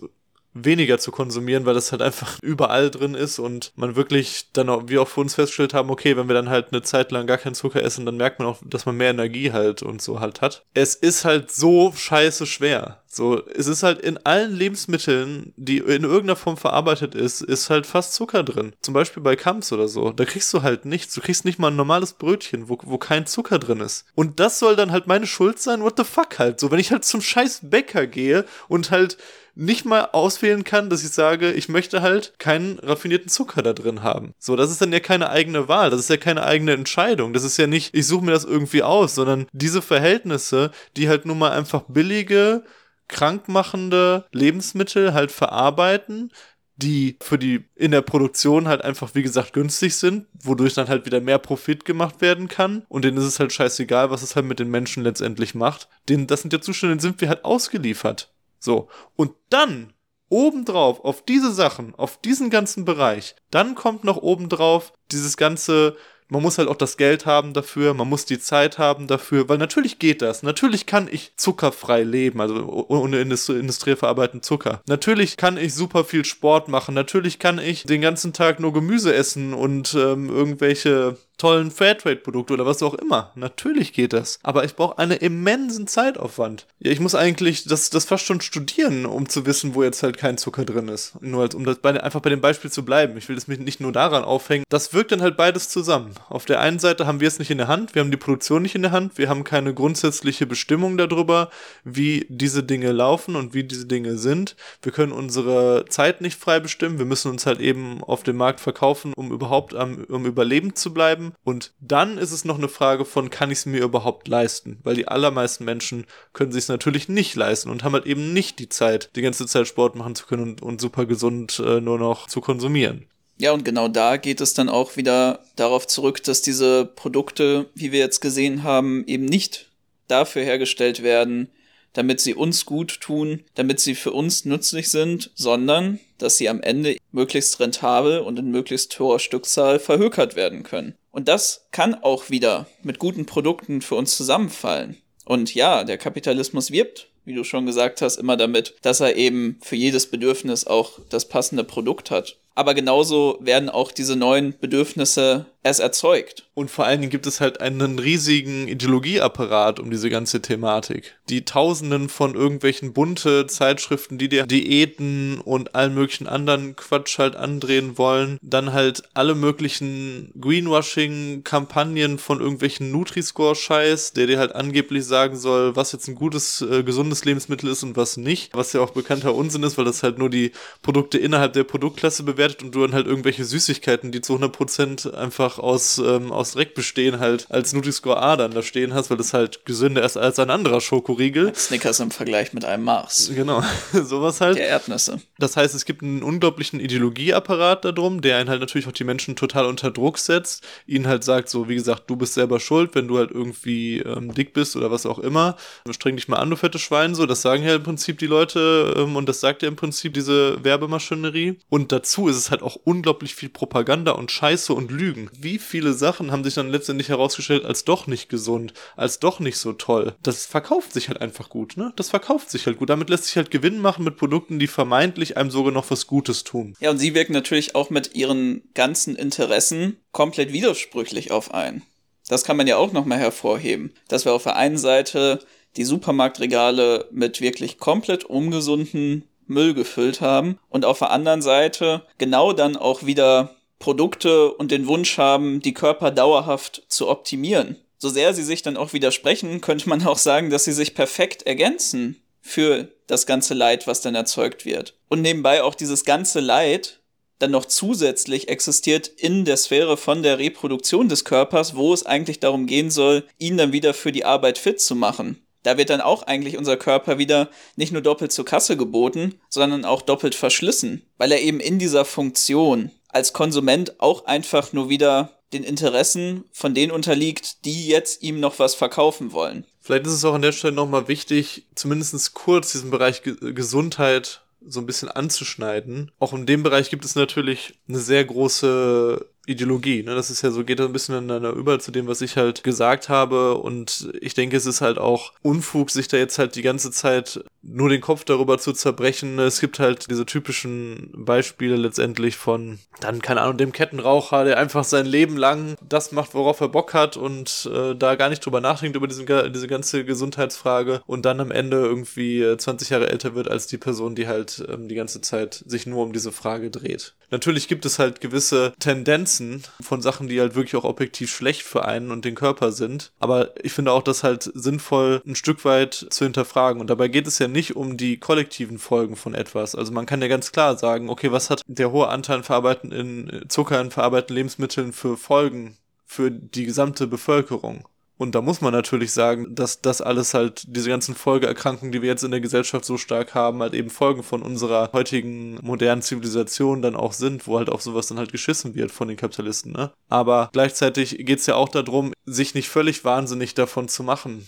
[0.54, 4.84] weniger zu konsumieren, weil das halt einfach überall drin ist und man wirklich dann auch,
[4.88, 7.38] wie auch für uns festgestellt haben, okay, wenn wir dann halt eine Zeit lang gar
[7.38, 10.42] keinen Zucker essen, dann merkt man auch, dass man mehr Energie halt und so halt
[10.42, 10.64] hat.
[10.74, 13.02] Es ist halt so scheiße schwer.
[13.14, 17.86] So, es ist halt in allen Lebensmitteln, die in irgendeiner Form verarbeitet ist, ist halt
[17.86, 18.72] fast Zucker drin.
[18.82, 20.12] Zum Beispiel bei Kamps oder so.
[20.12, 21.14] Da kriegst du halt nichts.
[21.14, 24.06] Du kriegst nicht mal ein normales Brötchen, wo, wo kein Zucker drin ist.
[24.16, 25.84] Und das soll dann halt meine Schuld sein?
[25.84, 26.62] What the fuck halt?
[26.62, 29.18] So, wenn ich halt zum scheiß Bäcker gehe und halt
[29.56, 34.04] nicht mal auswählen kann, dass ich sage, ich möchte halt keinen raffinierten Zucker da drin
[34.04, 34.34] haben.
[34.40, 37.34] So, das ist dann ja keine eigene Wahl, das ist ja keine eigene Entscheidung.
[37.34, 41.26] Das ist ja nicht, ich suche mir das irgendwie aus, sondern diese Verhältnisse, die halt
[41.26, 42.64] nun mal einfach billige,
[43.08, 46.32] krankmachende Lebensmittel halt verarbeiten,
[46.78, 51.06] die für die in der Produktion halt einfach, wie gesagt, günstig sind, wodurch dann halt
[51.06, 52.84] wieder mehr Profit gemacht werden kann.
[52.90, 55.88] Und denen ist es halt scheißegal, was es halt mit den Menschen letztendlich macht.
[56.10, 58.31] Den, das sind ja Zustände, denen sind wir halt ausgeliefert.
[58.62, 58.88] So.
[59.18, 59.94] Und dann
[60.30, 65.98] obendrauf auf diese Sachen, auf diesen ganzen Bereich, dann kommt noch obendrauf dieses ganze
[66.32, 69.58] man muss halt auch das Geld haben dafür, man muss die Zeit haben dafür, weil
[69.58, 70.44] natürlich geht das.
[70.44, 74.82] Natürlich kann ich zuckerfrei leben, also ohne industriell verarbeiteten Zucker.
[74.88, 79.14] Natürlich kann ich super viel Sport machen, natürlich kann ich den ganzen Tag nur Gemüse
[79.14, 83.32] essen und ähm, irgendwelche tollen Fairtrade-Produkte oder was auch immer.
[83.34, 84.40] Natürlich geht das.
[84.44, 86.68] Aber ich brauche einen immensen Zeitaufwand.
[86.80, 90.20] Ja, ich muss eigentlich das, das fast schon studieren, um zu wissen, wo jetzt halt
[90.20, 91.20] kein Zucker drin ist.
[91.20, 93.18] Nur als, um das bei, einfach bei dem Beispiel zu bleiben.
[93.18, 94.66] Ich will das nicht nur daran aufhängen.
[94.70, 96.14] Das wirkt dann halt beides zusammen.
[96.30, 98.62] Auf der einen Seite haben wir es nicht in der Hand, wir haben die Produktion
[98.62, 101.50] nicht in der Hand, wir haben keine grundsätzliche Bestimmung darüber,
[101.84, 104.56] wie diese Dinge laufen und wie diese Dinge sind.
[104.84, 107.00] Wir können unsere Zeit nicht frei bestimmen.
[107.00, 110.94] Wir müssen uns halt eben auf dem Markt verkaufen, um überhaupt am, um überleben zu
[110.94, 111.31] bleiben.
[111.44, 114.80] Und dann ist es noch eine Frage von, kann ich es mir überhaupt leisten?
[114.84, 118.60] Weil die allermeisten Menschen können sich es natürlich nicht leisten und haben halt eben nicht
[118.60, 122.00] die Zeit, die ganze Zeit Sport machen zu können und, und super gesund äh, nur
[122.00, 123.08] noch zu konsumieren.
[123.38, 127.92] Ja, und genau da geht es dann auch wieder darauf zurück, dass diese Produkte, wie
[127.92, 129.72] wir jetzt gesehen haben, eben nicht
[130.08, 131.50] dafür hergestellt werden,
[131.94, 136.62] damit sie uns gut tun, damit sie für uns nützlich sind, sondern dass sie am
[136.62, 140.96] Ende möglichst rentabel und in möglichst hoher Stückzahl verhökert werden können.
[141.12, 144.98] Und das kann auch wieder mit guten Produkten für uns zusammenfallen.
[145.26, 149.58] Und ja, der Kapitalismus wirbt, wie du schon gesagt hast, immer damit, dass er eben
[149.62, 152.38] für jedes Bedürfnis auch das passende Produkt hat.
[152.56, 156.48] Aber genauso werden auch diese neuen Bedürfnisse es erzeugt.
[156.54, 161.16] Und vor allen Dingen gibt es halt einen riesigen Ideologieapparat um diese ganze Thematik.
[161.30, 167.36] Die Tausenden von irgendwelchen bunte Zeitschriften, die dir Diäten und allen möglichen anderen Quatsch halt
[167.36, 168.38] andrehen wollen.
[168.42, 175.92] Dann halt alle möglichen Greenwashing-Kampagnen von irgendwelchen Nutri-Score-Scheiß, der dir halt angeblich sagen soll, was
[175.92, 178.54] jetzt ein gutes, äh, gesundes Lebensmittel ist und was nicht.
[178.54, 182.24] Was ja auch bekannter Unsinn ist, weil das halt nur die Produkte innerhalb der Produktklasse
[182.24, 186.74] bewertet und du dann halt irgendwelche Süßigkeiten, die zu 100% einfach aus, ähm, aus Dreck
[186.74, 190.40] bestehen, halt als Nutri-Score A dann da stehen hast, weil das halt gesünder ist als
[190.40, 191.54] ein anderer Schokoriegel.
[191.56, 193.32] Snickers im Vergleich mit einem Mars.
[193.34, 194.58] Genau, sowas halt.
[194.58, 195.20] Der Erdnüsse.
[195.38, 199.36] Das heißt, es gibt einen unglaublichen Ideologieapparat darum, der einen halt natürlich auch die Menschen
[199.36, 203.08] total unter Druck setzt, ihnen halt sagt, so wie gesagt, du bist selber schuld, wenn
[203.08, 205.56] du halt irgendwie ähm, dick bist oder was auch immer.
[205.92, 208.94] Streng dich mal an, du fettes Schwein, so, das sagen ja im Prinzip die Leute
[208.98, 211.60] ähm, und das sagt ja im Prinzip diese Werbemaschinerie.
[211.70, 215.30] Und dazu ist es halt auch unglaublich viel Propaganda und Scheiße und Lügen.
[215.38, 219.58] Wie viele Sachen haben sich dann letztendlich herausgestellt als doch nicht gesund, als doch nicht
[219.58, 220.16] so toll?
[220.24, 221.94] Das verkauft sich halt einfach gut, ne?
[221.96, 222.90] Das verkauft sich halt gut.
[222.90, 226.44] Damit lässt sich halt Gewinn machen mit Produkten, die vermeintlich einem sogar noch was Gutes
[226.44, 226.76] tun.
[226.80, 231.84] Ja, und sie wirken natürlich auch mit ihren ganzen Interessen komplett widersprüchlich auf einen.
[232.28, 235.40] Das kann man ja auch nochmal hervorheben, dass wir auf der einen Seite
[235.78, 242.54] die Supermarktregale mit wirklich komplett ungesunden Müll gefüllt haben und auf der anderen Seite genau
[242.54, 247.78] dann auch wieder Produkte und den Wunsch haben, die Körper dauerhaft zu optimieren.
[247.98, 251.44] So sehr sie sich dann auch widersprechen, könnte man auch sagen, dass sie sich perfekt
[251.44, 254.96] ergänzen für das ganze Leid, was dann erzeugt wird.
[255.10, 257.02] Und nebenbei auch dieses ganze Leid
[257.42, 262.40] dann noch zusätzlich existiert in der Sphäre von der Reproduktion des Körpers, wo es eigentlich
[262.40, 265.44] darum gehen soll, ihn dann wieder für die Arbeit fit zu machen.
[265.64, 269.86] Da wird dann auch eigentlich unser Körper wieder nicht nur doppelt zur Kasse geboten, sondern
[269.86, 275.38] auch doppelt verschlissen, weil er eben in dieser Funktion als Konsument auch einfach nur wieder
[275.54, 279.66] den Interessen von denen unterliegt, die jetzt ihm noch was verkaufen wollen.
[279.82, 284.42] Vielleicht ist es auch an der Stelle nochmal wichtig, zumindest kurz diesen Bereich Ge Gesundheit
[284.66, 286.12] so ein bisschen anzuschneiden.
[286.20, 290.04] Auch in dem Bereich gibt es natürlich eine sehr große Ideologie.
[290.04, 290.16] Ne?
[290.16, 293.10] Das ist ja so, geht ein bisschen ineinander über zu dem, was ich halt gesagt
[293.10, 293.56] habe.
[293.56, 297.44] Und ich denke, es ist halt auch Unfug, sich da jetzt halt die ganze Zeit
[297.64, 299.38] nur den Kopf darüber zu zerbrechen.
[299.40, 304.84] Es gibt halt diese typischen Beispiele letztendlich von dann, keine Ahnung, dem Kettenraucher, der einfach
[304.84, 308.62] sein Leben lang das macht, worauf er Bock hat und äh, da gar nicht drüber
[308.62, 313.50] nachdenkt über diesen, diese ganze Gesundheitsfrage und dann am Ende irgendwie 20 Jahre älter wird
[313.50, 317.14] als die Person, die halt ähm, die ganze Zeit sich nur um diese Frage dreht.
[317.32, 321.86] Natürlich gibt es halt gewisse Tendenzen von Sachen, die halt wirklich auch objektiv schlecht für
[321.86, 323.14] einen und den Körper sind.
[323.20, 326.82] Aber ich finde auch das halt sinnvoll, ein Stück weit zu hinterfragen.
[326.82, 329.76] Und dabei geht es ja nicht um die kollektiven Folgen von etwas.
[329.76, 333.46] Also man kann ja ganz klar sagen, okay, was hat der hohe Anteil an verarbeiteten
[333.50, 337.88] Zucker in verarbeiteten Lebensmitteln für Folgen für die gesamte Bevölkerung?
[338.22, 342.10] Und da muss man natürlich sagen, dass das alles halt, diese ganzen Folgeerkrankungen, die wir
[342.10, 346.84] jetzt in der Gesellschaft so stark haben, halt eben Folgen von unserer heutigen modernen Zivilisation
[346.84, 349.90] dann auch sind, wo halt auch sowas dann halt geschissen wird von den Kapitalisten, ne?
[350.08, 354.48] Aber gleichzeitig geht's ja auch darum, sich nicht völlig wahnsinnig davon zu machen.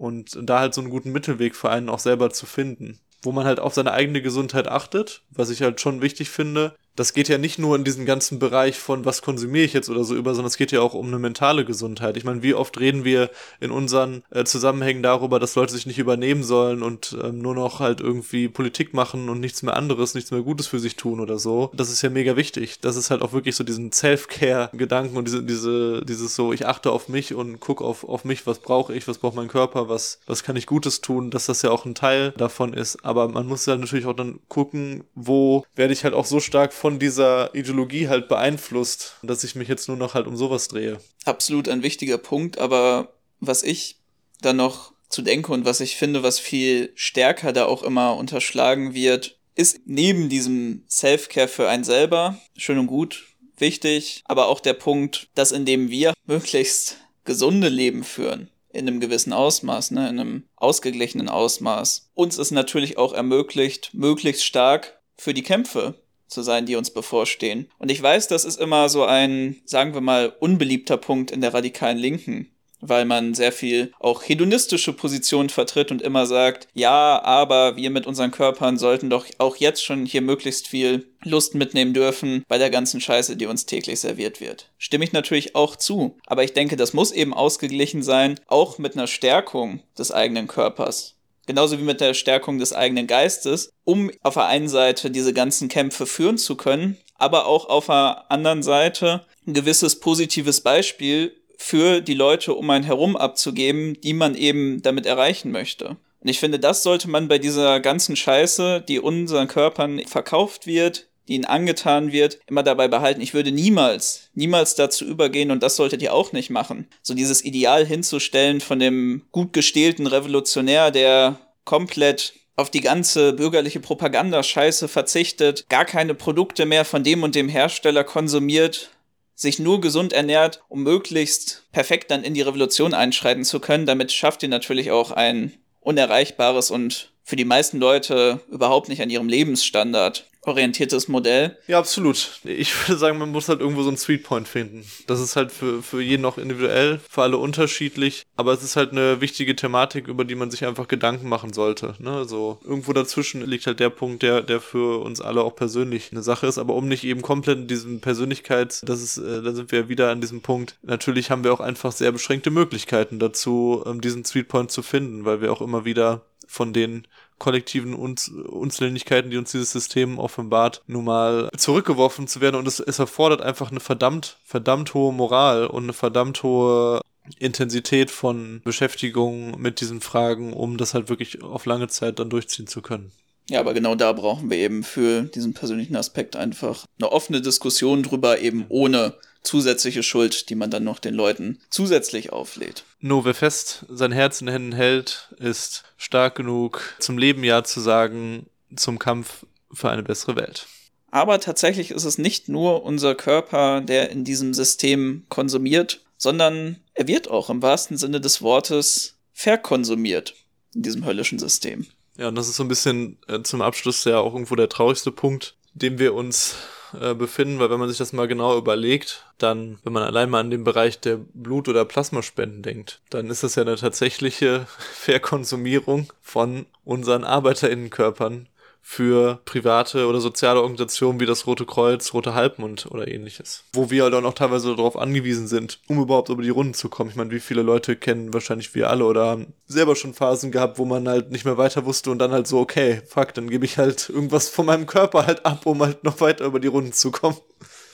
[0.00, 3.44] Und da halt so einen guten Mittelweg für einen auch selber zu finden wo man
[3.44, 7.38] halt auf seine eigene Gesundheit achtet, was ich halt schon wichtig finde, das geht ja
[7.38, 10.48] nicht nur in diesen ganzen Bereich von was konsumiere ich jetzt oder so über, sondern
[10.48, 12.16] es geht ja auch um eine mentale Gesundheit.
[12.16, 13.30] Ich meine, wie oft reden wir
[13.60, 17.80] in unseren äh, Zusammenhängen darüber, dass Leute sich nicht übernehmen sollen und ähm, nur noch
[17.80, 21.38] halt irgendwie Politik machen und nichts mehr anderes, nichts mehr Gutes für sich tun oder
[21.38, 21.70] so.
[21.74, 22.80] Das ist ja mega wichtig.
[22.80, 26.90] Das ist halt auch wirklich so diesen Self-Care-Gedanken und diese, diese, dieses so, ich achte
[26.90, 30.20] auf mich und gucke auf, auf mich, was brauche ich, was braucht mein Körper, was,
[30.26, 33.04] was kann ich Gutes tun, dass das ja auch ein Teil davon ist.
[33.04, 36.72] Aber man muss ja natürlich auch dann gucken, wo werde ich halt auch so stark
[36.80, 40.98] von dieser Ideologie halt beeinflusst, dass ich mich jetzt nur noch halt um sowas drehe.
[41.26, 43.98] Absolut ein wichtiger Punkt, aber was ich
[44.40, 48.94] dann noch zu denke und was ich finde, was viel stärker da auch immer unterschlagen
[48.94, 53.26] wird, ist neben diesem Self-Care für einen selber, schön und gut,
[53.58, 59.34] wichtig, aber auch der Punkt, dass indem wir möglichst gesunde Leben führen, in einem gewissen
[59.34, 65.42] Ausmaß, ne, in einem ausgeglichenen Ausmaß, uns es natürlich auch ermöglicht, möglichst stark für die
[65.42, 66.00] Kämpfe
[66.30, 67.68] zu sein, die uns bevorstehen.
[67.78, 71.52] Und ich weiß, das ist immer so ein, sagen wir mal, unbeliebter Punkt in der
[71.52, 72.50] radikalen Linken,
[72.80, 78.06] weil man sehr viel auch hedonistische Positionen vertritt und immer sagt, ja, aber wir mit
[78.06, 82.70] unseren Körpern sollten doch auch jetzt schon hier möglichst viel Lust mitnehmen dürfen bei der
[82.70, 84.70] ganzen Scheiße, die uns täglich serviert wird.
[84.78, 88.96] Stimme ich natürlich auch zu, aber ich denke, das muss eben ausgeglichen sein, auch mit
[88.96, 94.34] einer Stärkung des eigenen Körpers genauso wie mit der Stärkung des eigenen Geistes, um auf
[94.34, 99.26] der einen Seite diese ganzen Kämpfe führen zu können, aber auch auf der anderen Seite
[99.46, 105.04] ein gewisses positives Beispiel für die Leute um einen herum abzugeben, die man eben damit
[105.04, 105.98] erreichen möchte.
[106.20, 111.09] Und ich finde, das sollte man bei dieser ganzen Scheiße, die unseren Körpern verkauft wird,
[111.30, 113.20] die ihnen angetan wird, immer dabei behalten.
[113.20, 117.44] Ich würde niemals, niemals dazu übergehen, und das solltet ihr auch nicht machen, so dieses
[117.44, 125.66] Ideal hinzustellen von dem gut gestählten Revolutionär, der komplett auf die ganze bürgerliche Propagandascheiße verzichtet,
[125.68, 128.90] gar keine Produkte mehr von dem und dem Hersteller konsumiert,
[129.34, 133.86] sich nur gesund ernährt, um möglichst perfekt dann in die Revolution einschreiten zu können.
[133.86, 139.08] Damit schafft ihr natürlich auch ein unerreichbares und für die meisten Leute überhaupt nicht an
[139.08, 141.58] ihrem Lebensstandard orientiertes Modell.
[141.66, 142.40] Ja, absolut.
[142.44, 144.84] Ich würde sagen, man muss halt irgendwo so einen Sweet Point finden.
[145.06, 148.92] Das ist halt für, für jeden auch individuell, für alle unterschiedlich, aber es ist halt
[148.92, 151.94] eine wichtige Thematik, über die man sich einfach Gedanken machen sollte.
[151.98, 152.10] Ne?
[152.10, 156.22] Also irgendwo dazwischen liegt halt der Punkt, der, der für uns alle auch persönlich eine
[156.22, 159.72] Sache ist, aber um nicht eben komplett in diesem Persönlichkeits, das ist, äh, da sind
[159.72, 160.76] wir wieder an diesem Punkt.
[160.82, 165.24] Natürlich haben wir auch einfach sehr beschränkte Möglichkeiten dazu, um diesen Sweet Point zu finden,
[165.24, 167.06] weil wir auch immer wieder von den
[167.40, 172.54] kollektiven Uns Unzulänglichkeiten, die uns dieses System offenbart, nun mal zurückgeworfen zu werden.
[172.54, 177.00] Und es, es erfordert einfach eine verdammt, verdammt hohe Moral und eine verdammt hohe
[177.38, 182.66] Intensität von Beschäftigung mit diesen Fragen, um das halt wirklich auf lange Zeit dann durchziehen
[182.66, 183.10] zu können.
[183.50, 188.04] Ja, aber genau da brauchen wir eben für diesen persönlichen Aspekt einfach eine offene Diskussion
[188.04, 192.84] drüber, eben ohne zusätzliche Schuld, die man dann noch den Leuten zusätzlich auflädt.
[193.00, 197.64] Nur wer fest sein Herz in den Händen hält, ist stark genug, zum Leben Ja
[197.64, 198.46] zu sagen,
[198.76, 200.68] zum Kampf für eine bessere Welt.
[201.10, 207.08] Aber tatsächlich ist es nicht nur unser Körper, der in diesem System konsumiert, sondern er
[207.08, 210.34] wird auch im wahrsten Sinne des Wortes verkonsumiert
[210.72, 211.88] in diesem höllischen System.
[212.16, 215.12] Ja, und das ist so ein bisschen äh, zum Abschluss ja auch irgendwo der traurigste
[215.12, 216.56] Punkt, dem wir uns
[216.98, 220.40] äh, befinden, weil wenn man sich das mal genau überlegt, dann, wenn man allein mal
[220.40, 226.12] an den Bereich der Blut- oder Plasmaspenden denkt, dann ist das ja eine tatsächliche Verkonsumierung
[226.20, 228.48] von unseren ArbeiterInnenkörpern
[228.82, 233.64] für private oder soziale Organisationen wie das Rote Kreuz, Rote Halbmond oder ähnliches.
[233.72, 236.88] Wo wir halt auch noch teilweise darauf angewiesen sind, um überhaupt über die Runden zu
[236.88, 237.10] kommen.
[237.10, 240.78] Ich meine, wie viele Leute kennen wahrscheinlich wir alle oder haben selber schon Phasen gehabt,
[240.78, 243.64] wo man halt nicht mehr weiter wusste und dann halt so, okay, fuck, dann gebe
[243.64, 246.92] ich halt irgendwas von meinem Körper halt ab, um halt noch weiter über die Runden
[246.92, 247.36] zu kommen.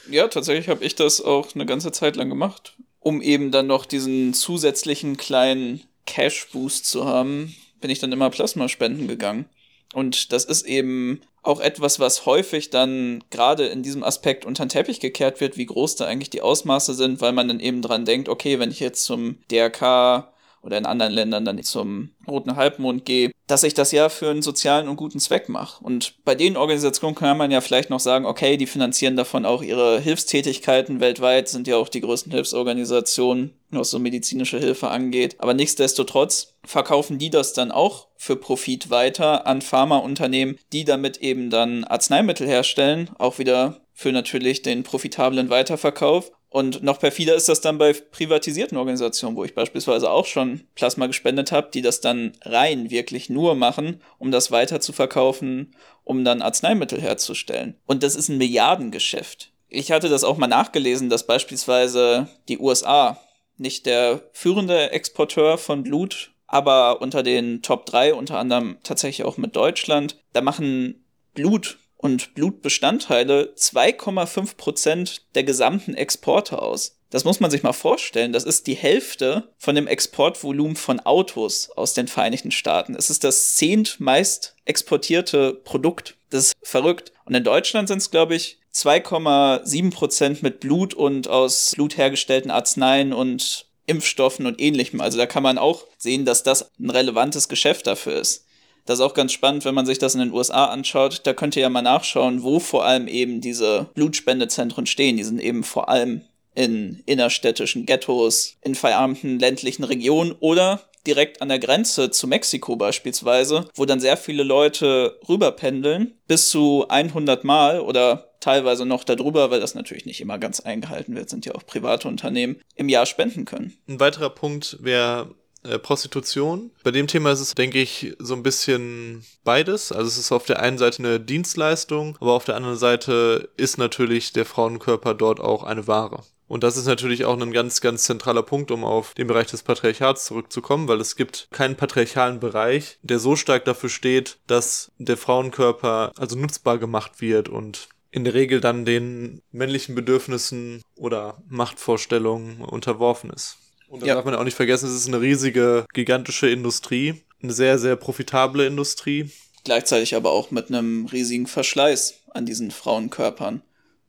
[0.09, 3.87] Ja, tatsächlich habe ich das auch eine ganze Zeit lang gemacht, um eben dann noch
[3.87, 9.47] diesen zusätzlichen kleinen Cash-Boost zu haben, bin ich dann immer Plasmaspenden gegangen.
[9.95, 14.69] Und das ist eben auch etwas, was häufig dann gerade in diesem Aspekt unter den
[14.69, 18.05] Teppich gekehrt wird, wie groß da eigentlich die Ausmaße sind, weil man dann eben dran
[18.05, 20.29] denkt, okay, wenn ich jetzt zum DRK
[20.67, 24.43] oder in anderen Ländern dann zum Roten Halbmond gehe, dass ich das ja für einen
[24.43, 25.83] sozialen und guten Zweck mache.
[25.83, 29.63] Und bei den Organisationen kann man ja vielleicht noch sagen, okay, die finanzieren davon auch
[29.63, 35.37] ihre Hilfstätigkeiten weltweit, sind ja auch die größten Hilfsorganisationen, was so medizinische Hilfe angeht.
[35.39, 41.49] Aber nichtsdestotrotz verkaufen die das dann auch für Profit weiter an Pharmaunternehmen, die damit eben
[41.51, 47.61] dann Arzneimittel herstellen, auch wieder für natürlich den profitablen Weiterverkauf und noch perfider ist das
[47.61, 52.33] dann bei privatisierten Organisationen, wo ich beispielsweise auch schon Plasma gespendet habe, die das dann
[52.47, 57.77] rein wirklich nur machen, um das weiter zu verkaufen, um dann Arzneimittel herzustellen.
[57.85, 59.53] Und das ist ein Milliardengeschäft.
[59.69, 63.21] Ich hatte das auch mal nachgelesen, dass beispielsweise die USA
[63.59, 69.37] nicht der führende Exporteur von Blut, aber unter den Top 3, unter anderem tatsächlich auch
[69.37, 71.05] mit Deutschland, da machen
[71.35, 71.77] Blut
[72.07, 77.01] und Blutbestandteile 2,5 Prozent der gesamten Exporte aus.
[77.11, 78.33] Das muss man sich mal vorstellen.
[78.33, 82.95] Das ist die Hälfte von dem Exportvolumen von Autos aus den Vereinigten Staaten.
[82.95, 86.17] Es ist das zehntmeist exportierte Produkt.
[86.31, 87.11] Das ist verrückt.
[87.25, 92.53] Und in Deutschland sind es, glaube ich, 2,7 Prozent mit Blut und aus Blut hergestellten
[92.53, 95.01] Arzneien und Impfstoffen und ähnlichem.
[95.01, 98.46] Also da kann man auch sehen, dass das ein relevantes Geschäft dafür ist.
[98.87, 101.21] Das ist auch ganz spannend, wenn man sich das in den USA anschaut.
[101.25, 105.17] Da könnt ihr ja mal nachschauen, wo vor allem eben diese Blutspendezentren stehen.
[105.17, 106.23] Die sind eben vor allem
[106.55, 113.69] in innerstädtischen Ghettos, in verarmten ländlichen Regionen oder direkt an der Grenze zu Mexiko beispielsweise,
[113.75, 119.61] wo dann sehr viele Leute rüberpendeln, bis zu 100 Mal oder teilweise noch darüber, weil
[119.61, 123.45] das natürlich nicht immer ganz eingehalten wird, sind ja auch private Unternehmen, im Jahr spenden
[123.45, 123.77] können.
[123.89, 125.35] Ein weiterer Punkt wäre
[125.69, 126.71] äh, Prostitution.
[126.83, 129.93] Bei dem Thema ist es, denke ich, so ein bisschen beides.
[129.93, 133.79] Also es ist auf der einen Seite eine Dienstleistung, aber auf der anderen Seite ist
[133.79, 136.23] natürlich der Frauenkörper dort auch eine Ware.
[136.49, 139.63] Und das ist natürlich auch ein ganz, ganz zentraler Punkt, um auf den Bereich des
[139.63, 145.17] Patriarchats zurückzukommen, weil es gibt keinen patriarchalen Bereich, der so stark dafür steht, dass der
[145.17, 152.63] Frauenkörper also nutzbar gemacht wird und in der Regel dann den männlichen Bedürfnissen oder Machtvorstellungen
[152.63, 153.59] unterworfen ist.
[153.89, 154.15] Und da ja.
[154.15, 158.67] darf man auch nicht vergessen, es ist eine riesige, gigantische Industrie, eine sehr, sehr profitable
[158.67, 159.31] Industrie.
[159.65, 163.63] Gleichzeitig aber auch mit einem riesigen Verschleiß an diesen Frauenkörpern,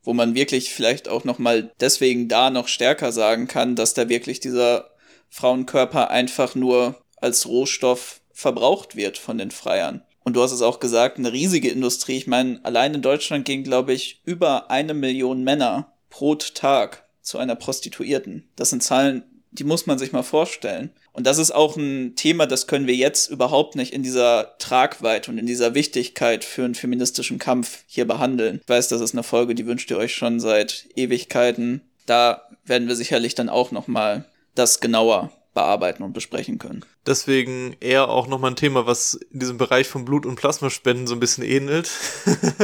[0.03, 4.39] wo man wirklich vielleicht auch nochmal deswegen da noch stärker sagen kann, dass da wirklich
[4.39, 4.91] dieser
[5.29, 10.03] Frauenkörper einfach nur als Rohstoff verbraucht wird von den Freiern.
[10.23, 12.17] Und du hast es auch gesagt, eine riesige Industrie.
[12.17, 17.37] Ich meine, allein in Deutschland gehen, glaube ich, über eine Million Männer pro Tag zu
[17.37, 18.49] einer Prostituierten.
[18.55, 20.91] Das sind Zahlen, die muss man sich mal vorstellen.
[21.13, 25.31] Und das ist auch ein Thema, das können wir jetzt überhaupt nicht in dieser Tragweite
[25.31, 28.59] und in dieser Wichtigkeit für einen feministischen Kampf hier behandeln.
[28.61, 31.81] Ich weiß, das ist eine Folge, die wünscht ihr euch schon seit Ewigkeiten.
[32.05, 36.85] Da werden wir sicherlich dann auch noch mal das genauer bearbeiten und besprechen können.
[37.07, 41.15] Deswegen eher auch nochmal ein Thema, was in diesem Bereich von Blut- und Plasmaspenden so
[41.15, 41.89] ein bisschen ähnelt.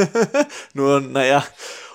[0.74, 1.44] Nur, naja,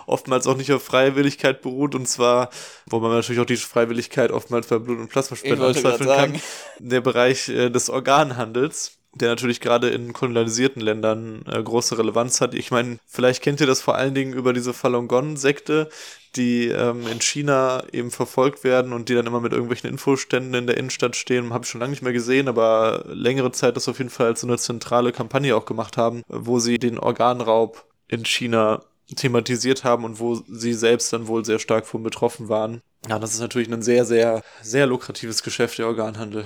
[0.10, 2.50] oftmals auch nicht auf Freiwilligkeit beruht und zwar,
[2.86, 6.42] wo man natürlich auch die Freiwilligkeit oftmals bei Blut- und Plasmaspenden anzweifeln kann,
[6.80, 12.54] der Bereich äh, des Organhandels der natürlich gerade in kolonialisierten Ländern äh, große Relevanz hat.
[12.54, 15.90] Ich meine, vielleicht kennt ihr das vor allen Dingen über diese Falun Gong-Sekte,
[16.36, 20.68] die ähm, in China eben verfolgt werden und die dann immer mit irgendwelchen Infoständen in
[20.68, 21.52] der Innenstadt stehen.
[21.54, 24.42] Habe ich schon lange nicht mehr gesehen, aber längere Zeit das auf jeden Fall als
[24.42, 28.84] so eine zentrale Kampagne auch gemacht haben, wo sie den Organraub in China
[29.16, 32.82] thematisiert haben und wo sie selbst dann wohl sehr stark von betroffen waren.
[33.08, 36.46] Ja, das ist natürlich ein sehr, sehr, sehr lukratives Geschäft, der Organhandel.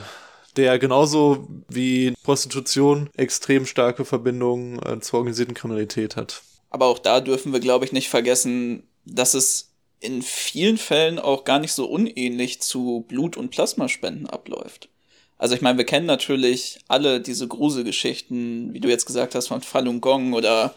[0.55, 6.43] Der genauso wie Prostitution extrem starke Verbindungen äh, zur organisierten Kriminalität hat.
[6.69, 11.43] Aber auch da dürfen wir, glaube ich, nicht vergessen, dass es in vielen Fällen auch
[11.43, 14.89] gar nicht so unähnlich zu Blut- und Plasmaspenden abläuft.
[15.37, 19.61] Also ich meine, wir kennen natürlich alle diese Gruselgeschichten, wie du jetzt gesagt hast, von
[19.61, 20.75] Falun Gong oder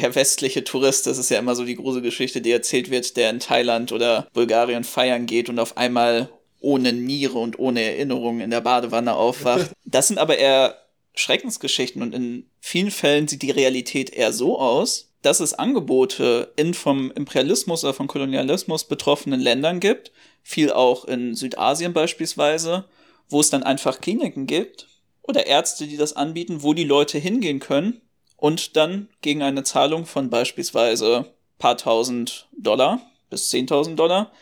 [0.00, 3.30] der westliche Tourist, das ist ja immer so die große Geschichte, die erzählt wird, der
[3.30, 6.30] in Thailand oder Bulgarien feiern geht und auf einmal
[6.60, 9.70] ohne Niere und ohne Erinnerung in der Badewanne aufwacht.
[9.84, 10.78] Das sind aber eher
[11.14, 16.72] Schreckensgeschichten und in vielen Fällen sieht die Realität eher so aus, dass es Angebote in
[16.72, 20.12] vom Imperialismus oder vom Kolonialismus betroffenen Ländern gibt,
[20.42, 22.86] viel auch in Südasien beispielsweise,
[23.28, 24.88] wo es dann einfach Kliniken gibt
[25.22, 28.01] oder Ärzte, die das anbieten, wo die Leute hingehen können
[28.42, 31.26] und dann gegen eine Zahlung von beispielsweise
[31.60, 34.32] paar tausend Dollar bis zehntausend Dollar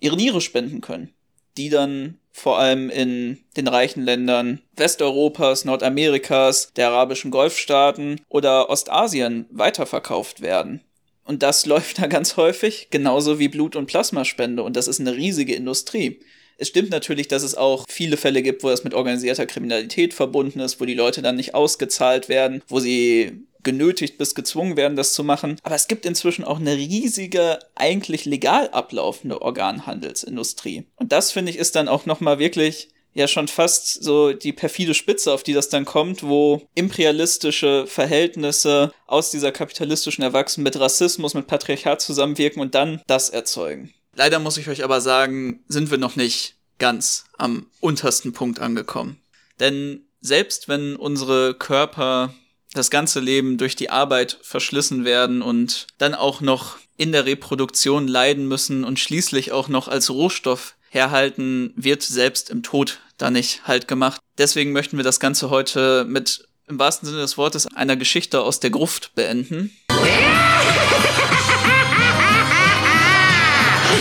[0.00, 1.14] ihre Niere spenden können,
[1.56, 9.46] die dann vor allem in den reichen Ländern Westeuropas, Nordamerikas, der arabischen Golfstaaten oder Ostasien
[9.50, 10.82] weiterverkauft werden.
[11.24, 14.62] Und das läuft da ganz häufig, genauso wie Blut- und Plasmaspende.
[14.62, 16.20] Und das ist eine riesige Industrie.
[16.58, 20.60] Es stimmt natürlich, dass es auch viele Fälle gibt, wo das mit organisierter Kriminalität verbunden
[20.60, 25.12] ist, wo die Leute dann nicht ausgezahlt werden, wo sie genötigt bis gezwungen werden, das
[25.12, 25.58] zu machen.
[25.62, 30.86] Aber es gibt inzwischen auch eine riesige, eigentlich legal ablaufende Organhandelsindustrie.
[30.96, 34.94] Und das finde ich ist dann auch nochmal wirklich ja schon fast so die perfide
[34.94, 41.34] Spitze, auf die das dann kommt, wo imperialistische Verhältnisse aus dieser kapitalistischen Erwachsenen mit Rassismus,
[41.34, 43.92] mit Patriarchat zusammenwirken und dann das erzeugen.
[44.18, 49.20] Leider muss ich euch aber sagen, sind wir noch nicht ganz am untersten Punkt angekommen.
[49.60, 52.34] Denn selbst wenn unsere Körper
[52.72, 58.08] das ganze Leben durch die Arbeit verschlissen werden und dann auch noch in der Reproduktion
[58.08, 63.68] leiden müssen und schließlich auch noch als Rohstoff herhalten, wird selbst im Tod da nicht
[63.68, 64.20] halt gemacht.
[64.36, 68.58] Deswegen möchten wir das Ganze heute mit im wahrsten Sinne des Wortes einer Geschichte aus
[68.58, 69.77] der Gruft beenden.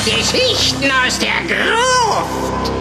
[0.06, 2.72] Geschichten aus der Gruft!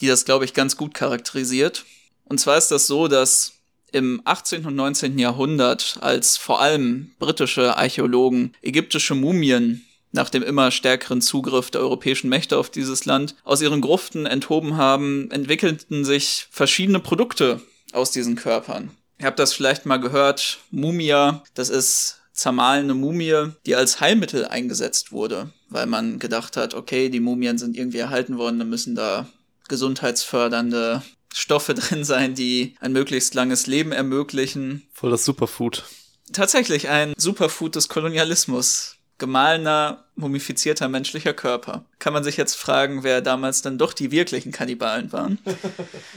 [0.00, 1.84] Die das, glaube ich, ganz gut charakterisiert.
[2.24, 3.52] Und zwar ist das so, dass
[3.92, 4.66] im 18.
[4.66, 5.18] und 19.
[5.18, 12.28] Jahrhundert, als vor allem britische Archäologen ägyptische Mumien nach dem immer stärkeren Zugriff der europäischen
[12.28, 17.60] Mächte auf dieses Land aus ihren Gruften enthoben haben, entwickelten sich verschiedene Produkte
[17.92, 18.90] aus diesen Körpern.
[19.18, 25.10] Ihr habt das vielleicht mal gehört, Mumia, das ist zermahlene Mumie, die als Heilmittel eingesetzt
[25.10, 29.28] wurde, weil man gedacht hat, okay, die Mumien sind irgendwie erhalten worden, dann müssen da
[29.68, 31.02] gesundheitsfördernde
[31.34, 34.86] Stoffe drin sein, die ein möglichst langes Leben ermöglichen.
[34.92, 35.84] Voll das Superfood.
[36.32, 38.96] Tatsächlich ein Superfood des Kolonialismus.
[39.18, 41.86] Gemahlener, mumifizierter menschlicher Körper.
[41.98, 45.38] Kann man sich jetzt fragen, wer damals dann doch die wirklichen Kannibalen waren.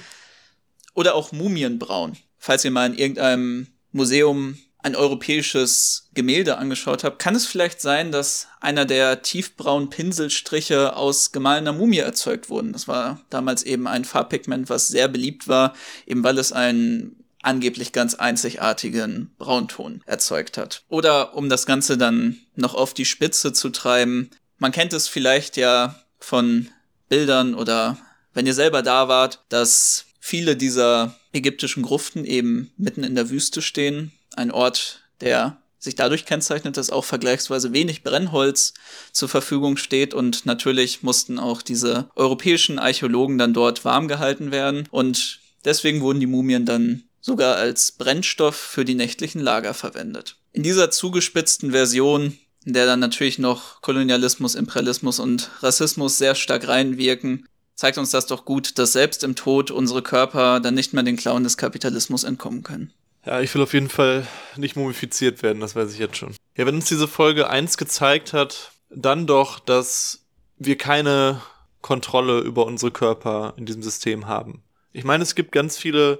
[0.96, 2.18] Oder auch Mumienbraun.
[2.38, 8.12] Falls ihr mal in irgendeinem Museum ein europäisches Gemälde angeschaut habe, kann es vielleicht sein,
[8.12, 12.72] dass einer der tiefbraunen Pinselstriche aus gemahlener Mumie erzeugt wurden.
[12.72, 15.76] Das war damals eben ein Farbpigment, was sehr beliebt war,
[16.08, 20.84] eben weil es einen angeblich ganz einzigartigen Braunton erzeugt hat.
[20.90, 25.58] Oder um das Ganze dann noch auf die Spitze zu treiben, man kennt es vielleicht
[25.58, 26.70] ja von
[27.08, 27.98] Bildern oder
[28.34, 33.62] wenn ihr selber da wart, dass viele dieser ägyptischen Gruften eben mitten in der Wüste
[33.62, 38.74] stehen, ein Ort, der sich dadurch kennzeichnet, dass auch vergleichsweise wenig Brennholz
[39.14, 44.88] zur Verfügung steht und natürlich mussten auch diese europäischen Archäologen dann dort warm gehalten werden
[44.92, 50.38] und deswegen wurden die Mumien dann sogar als Brennstoff für die nächtlichen Lager verwendet.
[50.52, 56.68] In dieser zugespitzten Version, in der dann natürlich noch Kolonialismus, Imperialismus und Rassismus sehr stark
[56.68, 61.04] reinwirken, zeigt uns das doch gut, dass selbst im Tod unsere Körper dann nicht mehr
[61.04, 62.92] den Klauen des Kapitalismus entkommen können.
[63.30, 64.26] Ja, ich will auf jeden Fall
[64.56, 66.36] nicht mumifiziert werden, das weiß ich jetzt schon.
[66.58, 70.26] Ja, wenn uns diese Folge eins gezeigt hat, dann doch, dass
[70.58, 71.40] wir keine
[71.82, 74.64] Kontrolle über unsere Körper in diesem System haben.
[74.94, 76.20] Ich meine, es gibt ganz viele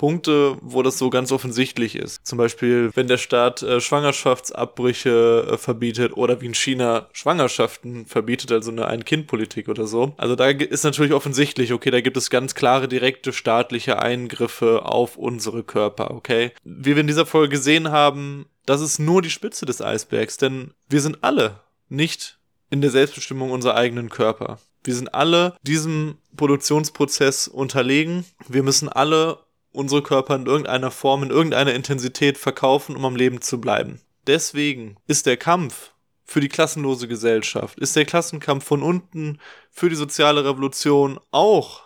[0.00, 2.26] Punkte, wo das so ganz offensichtlich ist.
[2.26, 8.50] Zum Beispiel, wenn der Staat äh, Schwangerschaftsabbrüche äh, verbietet oder wie in China Schwangerschaften verbietet,
[8.50, 10.14] also eine Ein-Kind-Politik oder so.
[10.16, 15.18] Also da ist natürlich offensichtlich, okay, da gibt es ganz klare, direkte staatliche Eingriffe auf
[15.18, 16.52] unsere Körper, okay?
[16.64, 20.72] Wie wir in dieser Folge gesehen haben, das ist nur die Spitze des Eisbergs, denn
[20.88, 22.38] wir sind alle nicht
[22.70, 24.60] in der Selbstbestimmung unserer eigenen Körper.
[24.82, 28.24] Wir sind alle diesem Produktionsprozess unterlegen.
[28.48, 29.40] Wir müssen alle
[29.72, 34.00] unsere Körper in irgendeiner Form, in irgendeiner Intensität verkaufen, um am Leben zu bleiben.
[34.26, 35.92] Deswegen ist der Kampf
[36.24, 39.40] für die klassenlose Gesellschaft, ist der Klassenkampf von unten
[39.70, 41.82] für die soziale Revolution auch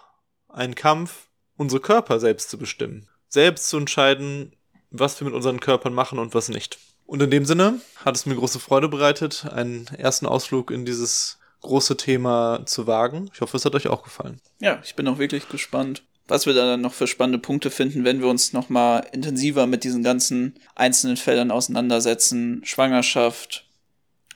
[0.49, 3.09] ein Kampf, unsere Körper selbst zu bestimmen.
[3.29, 4.55] Selbst zu entscheiden,
[4.91, 6.79] was wir mit unseren Körpern machen und was nicht.
[7.07, 11.39] Und in dem Sinne hat es mir große Freude bereitet, einen ersten Ausflug in dieses
[11.61, 13.31] große Thema zu wagen.
[13.33, 14.41] Ich hoffe, es hat euch auch gefallen.
[14.61, 18.05] Ja, ich bin auch wirklich gespannt, was wir da dann noch für spannende Punkte finden,
[18.05, 22.63] wenn wir uns nochmal intensiver mit diesen ganzen einzelnen Feldern auseinandersetzen.
[22.65, 23.67] Schwangerschaft,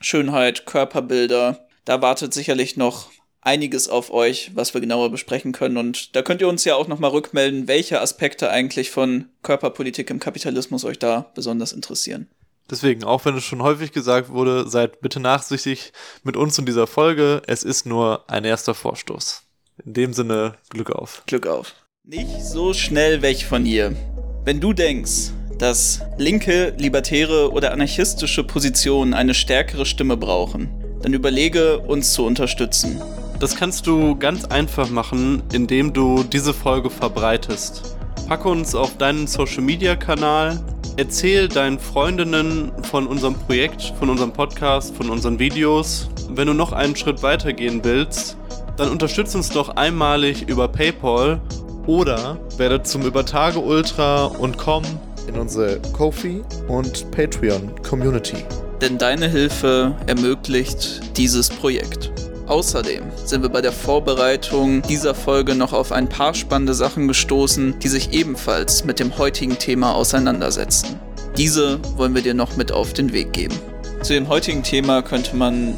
[0.01, 1.67] Schönheit, Körperbilder.
[1.85, 3.09] Da wartet sicherlich noch
[3.41, 5.77] einiges auf euch, was wir genauer besprechen können.
[5.77, 10.19] Und da könnt ihr uns ja auch nochmal rückmelden, welche Aspekte eigentlich von Körperpolitik im
[10.19, 12.27] Kapitalismus euch da besonders interessieren.
[12.69, 15.91] Deswegen, auch wenn es schon häufig gesagt wurde, seid bitte nachsichtig
[16.23, 17.41] mit uns in dieser Folge.
[17.47, 19.48] Es ist nur ein erster Vorstoß.
[19.85, 21.23] In dem Sinne, Glück auf.
[21.25, 21.73] Glück auf.
[22.03, 23.95] Nicht so schnell weg von hier.
[24.43, 30.69] Wenn du denkst, dass linke, libertäre oder anarchistische Positionen eine stärkere Stimme brauchen,
[31.01, 33.01] dann überlege, uns zu unterstützen.
[33.39, 37.95] Das kannst du ganz einfach machen, indem du diese Folge verbreitest.
[38.27, 40.61] Pack uns auf deinen Social Media Kanal,
[40.97, 46.09] erzähl deinen Freundinnen von unserem Projekt, von unserem Podcast, von unseren Videos.
[46.29, 48.37] Wenn du noch einen Schritt weiter gehen willst,
[48.79, 51.41] dann unterstützt uns doch einmalig über PayPal
[51.85, 54.83] oder werde zum Übertage Ultra und komm
[55.27, 58.37] in unsere Kofi und Patreon Community.
[58.81, 62.11] Denn deine Hilfe ermöglicht dieses Projekt.
[62.47, 67.77] Außerdem sind wir bei der Vorbereitung dieser Folge noch auf ein paar spannende Sachen gestoßen,
[67.79, 70.99] die sich ebenfalls mit dem heutigen Thema auseinandersetzen.
[71.37, 73.55] Diese wollen wir dir noch mit auf den Weg geben.
[74.01, 75.75] Zu dem heutigen Thema könnte man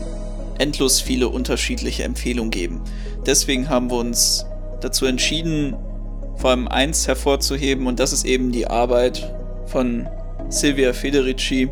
[0.61, 2.81] endlos viele unterschiedliche Empfehlungen geben.
[3.25, 4.45] Deswegen haben wir uns
[4.79, 5.75] dazu entschieden,
[6.35, 9.33] vor allem eins hervorzuheben und das ist eben die Arbeit
[9.65, 10.07] von
[10.49, 11.69] Silvia Federici,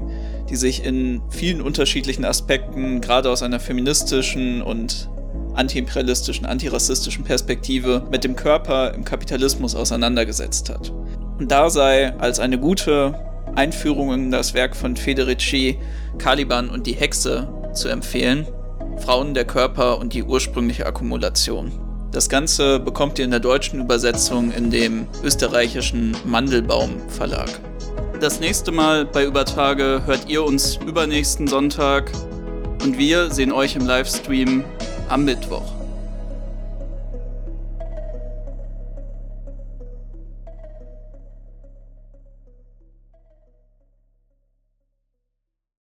[0.49, 5.09] die sich in vielen unterschiedlichen Aspekten, gerade aus einer feministischen und
[5.53, 10.91] antiimperialistischen, antirassistischen Perspektive mit dem Körper im Kapitalismus auseinandergesetzt hat.
[11.37, 13.13] Und da sei als eine gute
[13.55, 15.77] Einführung in das Werk von Federici
[16.17, 18.47] Caliban und die Hexe zu empfehlen,
[19.01, 21.71] Frauen, der Körper und die ursprüngliche Akkumulation.
[22.11, 27.49] Das Ganze bekommt ihr in der deutschen Übersetzung in dem österreichischen Mandelbaum Verlag.
[28.19, 32.11] Das nächste Mal bei Übertage hört ihr uns übernächsten Sonntag
[32.83, 34.63] und wir sehen euch im Livestream
[35.07, 35.78] am Mittwoch.